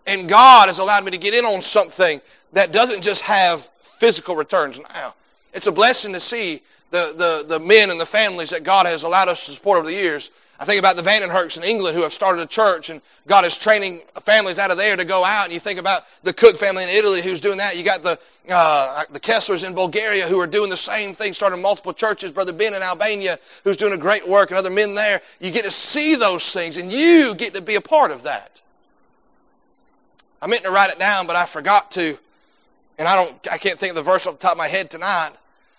And 0.07 0.29
God 0.29 0.69
has 0.69 0.79
allowed 0.79 1.05
me 1.05 1.11
to 1.13 1.19
get 1.19 1.35
in 1.35 1.45
on 1.45 1.63
something 1.63 2.21
that 2.53 2.73
doesn't 2.73 3.03
just 3.03 3.23
have 3.23 3.63
physical 3.63 4.37
returns 4.37 4.81
now. 4.95 5.15
It's 5.55 5.67
a 5.67 5.73
blessing 5.73 6.13
to 6.15 6.21
see 6.21 6.63
the, 6.91 7.43
the, 7.49 7.59
the 7.59 7.65
men 7.65 7.91
and 7.91 8.01
the 8.01 8.07
families 8.07 8.51
that 8.51 8.65
God 8.65 8.87
has 8.87 9.03
allowed 9.03 9.29
us 9.29 9.47
to 9.47 9.53
support 9.53 9.79
over 9.79 9.87
the 9.87 9.95
years. 9.95 10.31
I 10.61 10.65
think 10.65 10.79
about 10.79 10.97
the 10.97 11.03
Vandenherks 11.03 11.57
in 11.57 11.65
England 11.65 11.97
who 11.97 12.03
have 12.03 12.13
started 12.13 12.41
a 12.41 12.47
church 12.47 12.89
and 12.89 13.01
God 13.27 13.45
is 13.45 13.59
training 13.59 14.01
families 14.21 14.59
out 14.59 14.71
of 14.71 14.77
there 14.77 14.97
to 14.97 15.05
go 15.05 15.25
out. 15.25 15.47
And 15.47 15.53
you 15.53 15.59
think 15.59 15.81
about 15.81 16.03
the 16.23 16.33
Cook 16.33 16.57
family 16.57 16.85
in 16.85 16.89
Italy 16.91 17.21
who's 17.21 17.41
doing 17.41 17.59
that. 17.59 17.77
You 17.77 17.83
got 17.83 18.03
the, 18.03 18.19
uh, 18.49 19.03
the 19.11 19.19
Kesslers 19.19 19.67
in 19.67 19.75
Bulgaria 19.75 20.27
who 20.27 20.39
are 20.39 20.47
doing 20.47 20.71
the 20.71 20.77
same 20.77 21.15
thing, 21.15 21.33
starting 21.33 21.61
multiple 21.61 21.93
churches. 21.93 22.31
Brother 22.31 22.53
Ben 22.53 22.75
in 22.75 22.83
Albania 22.83 23.39
who's 23.65 23.77
doing 23.77 23.93
a 23.93 23.99
great 23.99 24.29
work 24.29 24.51
and 24.51 24.59
other 24.59 24.71
men 24.71 24.95
there. 24.95 25.21
You 25.41 25.51
get 25.51 25.65
to 25.65 25.71
see 25.71 26.15
those 26.15 26.53
things 26.53 26.77
and 26.77 26.93
you 26.93 27.35
get 27.35 27.55
to 27.55 27.63
be 27.63 27.75
a 27.75 27.81
part 27.81 28.11
of 28.11 28.23
that. 28.25 28.52
I 30.43 30.49
meant 30.49 30.65
to 30.65 30.73
write 30.73 30.91
it 30.91 30.99
down, 30.99 31.29
but 31.29 31.37
I 31.37 31.47
forgot 31.47 31.93
to. 31.93 32.19
And 32.99 33.07
I 33.07 33.15
don't, 33.15 33.49
I 33.51 33.59
can't 33.59 33.79
think 33.79 33.91
of 33.91 33.97
the 33.97 34.03
verse 34.03 34.27
off 34.27 34.35
the 34.35 34.41
top 34.41 34.53
of 34.53 34.59
my 34.59 34.67
head 34.67 34.91
tonight. 34.91 35.31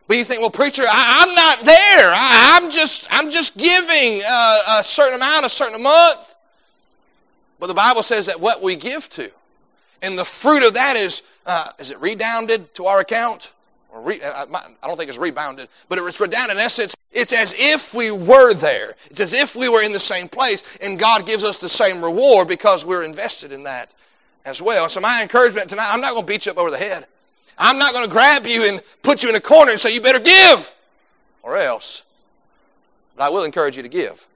But 0.08 0.18
you 0.18 0.24
think, 0.24 0.42
well, 0.42 0.50
preacher, 0.50 0.84
I, 0.90 1.26
am 1.28 1.36
not 1.36 1.60
there. 1.60 2.12
I, 2.14 2.60
am 2.62 2.72
just, 2.72 3.08
I'm 3.12 3.30
just 3.30 3.58
giving 3.58 4.22
a, 4.22 4.60
a 4.80 4.84
certain 4.84 5.16
amount, 5.16 5.46
a 5.46 5.50
certain 5.50 5.84
month. 5.84 6.36
But 7.60 7.68
the 7.68 7.74
Bible 7.74 8.04
says 8.04 8.26
that 8.28 8.40
what 8.40 8.62
we 8.62 8.76
give 8.76 9.10
to, 9.12 9.30
and 10.02 10.18
the 10.18 10.26
fruit 10.26 10.66
of 10.66 10.74
that 10.74 10.96
is, 10.96 11.24
uh, 11.46 11.68
is 11.78 11.92
it 11.92 12.00
redounded 12.02 12.74
to 12.76 12.86
our 12.86 13.02
account? 13.02 13.52
Uh, 13.94 14.00
I 14.10 14.88
don't 14.88 14.98
think 14.98 15.10
it's 15.10 15.18
rebounded, 15.18 15.70
but 15.88 16.00
it's 16.00 16.20
redounded. 16.20 16.58
In 16.58 16.62
essence, 16.64 16.96
it's 17.12 17.32
as 17.32 17.54
if 17.58 17.94
we 17.94 18.12
were 18.12 18.54
there. 18.54 18.96
It's 19.10 19.20
as 19.20 19.34
if 19.34 19.56
we 19.56 19.70
were 19.70 19.84
in 19.84 19.92
the 19.92 20.00
same 20.00 20.28
place, 20.28 20.78
and 20.82 20.98
God 20.98 21.26
gives 21.26 21.44
us 21.44 21.60
the 21.60 21.70
same 21.70 22.04
reward 22.04 22.48
because 22.48 22.86
we're 22.86 23.04
invested 23.04 23.52
in 23.52 23.64
that 23.64 23.92
as 24.46 24.62
well. 24.62 24.90
So 24.90 25.00
my 25.00 25.22
encouragement 25.22 25.70
tonight, 25.70 25.90
I'm 25.92 26.02
not 26.02 26.12
going 26.12 26.26
to 26.26 26.32
beat 26.32 26.46
you 26.46 26.52
up 26.52 26.58
over 26.58 26.72
the 26.72 26.78
head. 26.78 27.06
I'm 27.58 27.78
not 27.78 27.94
going 27.94 28.06
to 28.06 28.12
grab 28.12 28.46
you 28.46 28.68
and 28.68 28.82
put 29.04 29.24
you 29.24 29.30
in 29.30 29.36
a 29.36 29.40
corner 29.40 29.72
and 29.72 29.80
say, 29.80 29.94
you 29.94 30.02
better 30.02 30.20
give, 30.20 30.74
or 31.44 31.58
else. 31.58 32.04
But 33.16 33.26
I 33.26 33.30
will 33.30 33.44
encourage 33.44 33.78
you 33.78 33.84
to 33.84 33.90
give. 33.90 34.28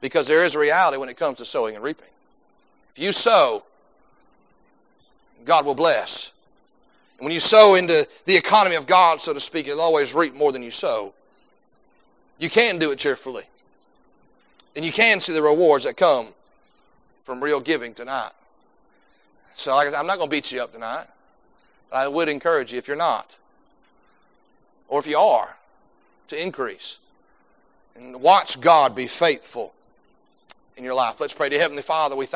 Because 0.00 0.26
there 0.28 0.44
is 0.44 0.54
a 0.54 0.58
reality 0.58 0.98
when 0.98 1.08
it 1.08 1.16
comes 1.16 1.38
to 1.38 1.44
sowing 1.44 1.74
and 1.74 1.82
reaping. 1.82 2.08
If 2.94 2.98
you 2.98 3.12
sow, 3.12 3.64
God 5.44 5.64
will 5.64 5.74
bless. 5.74 6.32
And 7.18 7.24
when 7.24 7.32
you 7.32 7.40
sow 7.40 7.76
into 7.76 8.06
the 8.26 8.36
economy 8.36 8.76
of 8.76 8.86
God, 8.86 9.20
so 9.20 9.32
to 9.32 9.40
speak, 9.40 9.66
you'll 9.66 9.80
always 9.80 10.14
reap 10.14 10.34
more 10.34 10.52
than 10.52 10.62
you 10.62 10.70
sow. 10.70 11.14
You 12.38 12.50
can 12.50 12.78
do 12.78 12.90
it 12.90 12.98
cheerfully. 12.98 13.44
And 14.74 14.84
you 14.84 14.92
can 14.92 15.20
see 15.20 15.32
the 15.32 15.42
rewards 15.42 15.84
that 15.84 15.96
come 15.96 16.28
from 17.22 17.42
real 17.42 17.60
giving 17.60 17.94
tonight. 17.94 18.32
So 19.56 19.74
like 19.74 19.92
I 19.92 19.98
am 19.98 20.06
not 20.06 20.18
going 20.18 20.30
to 20.30 20.36
beat 20.36 20.52
you 20.52 20.62
up 20.62 20.72
tonight. 20.72 21.06
But 21.90 21.96
I 21.96 22.08
would 22.08 22.28
encourage 22.28 22.72
you, 22.72 22.78
if 22.78 22.88
you're 22.88 22.96
not, 22.96 23.38
or 24.88 25.00
if 25.00 25.06
you 25.06 25.16
are, 25.16 25.56
to 26.28 26.40
increase. 26.40 26.98
And 27.94 28.20
watch 28.20 28.60
God 28.60 28.94
be 28.94 29.06
faithful 29.06 29.72
in 30.76 30.84
your 30.84 30.94
life. 30.94 31.20
Let's 31.20 31.34
pray 31.34 31.48
to 31.48 31.58
Heavenly 31.58 31.82
Father. 31.82 32.14
We 32.14 32.26
thank 32.26 32.34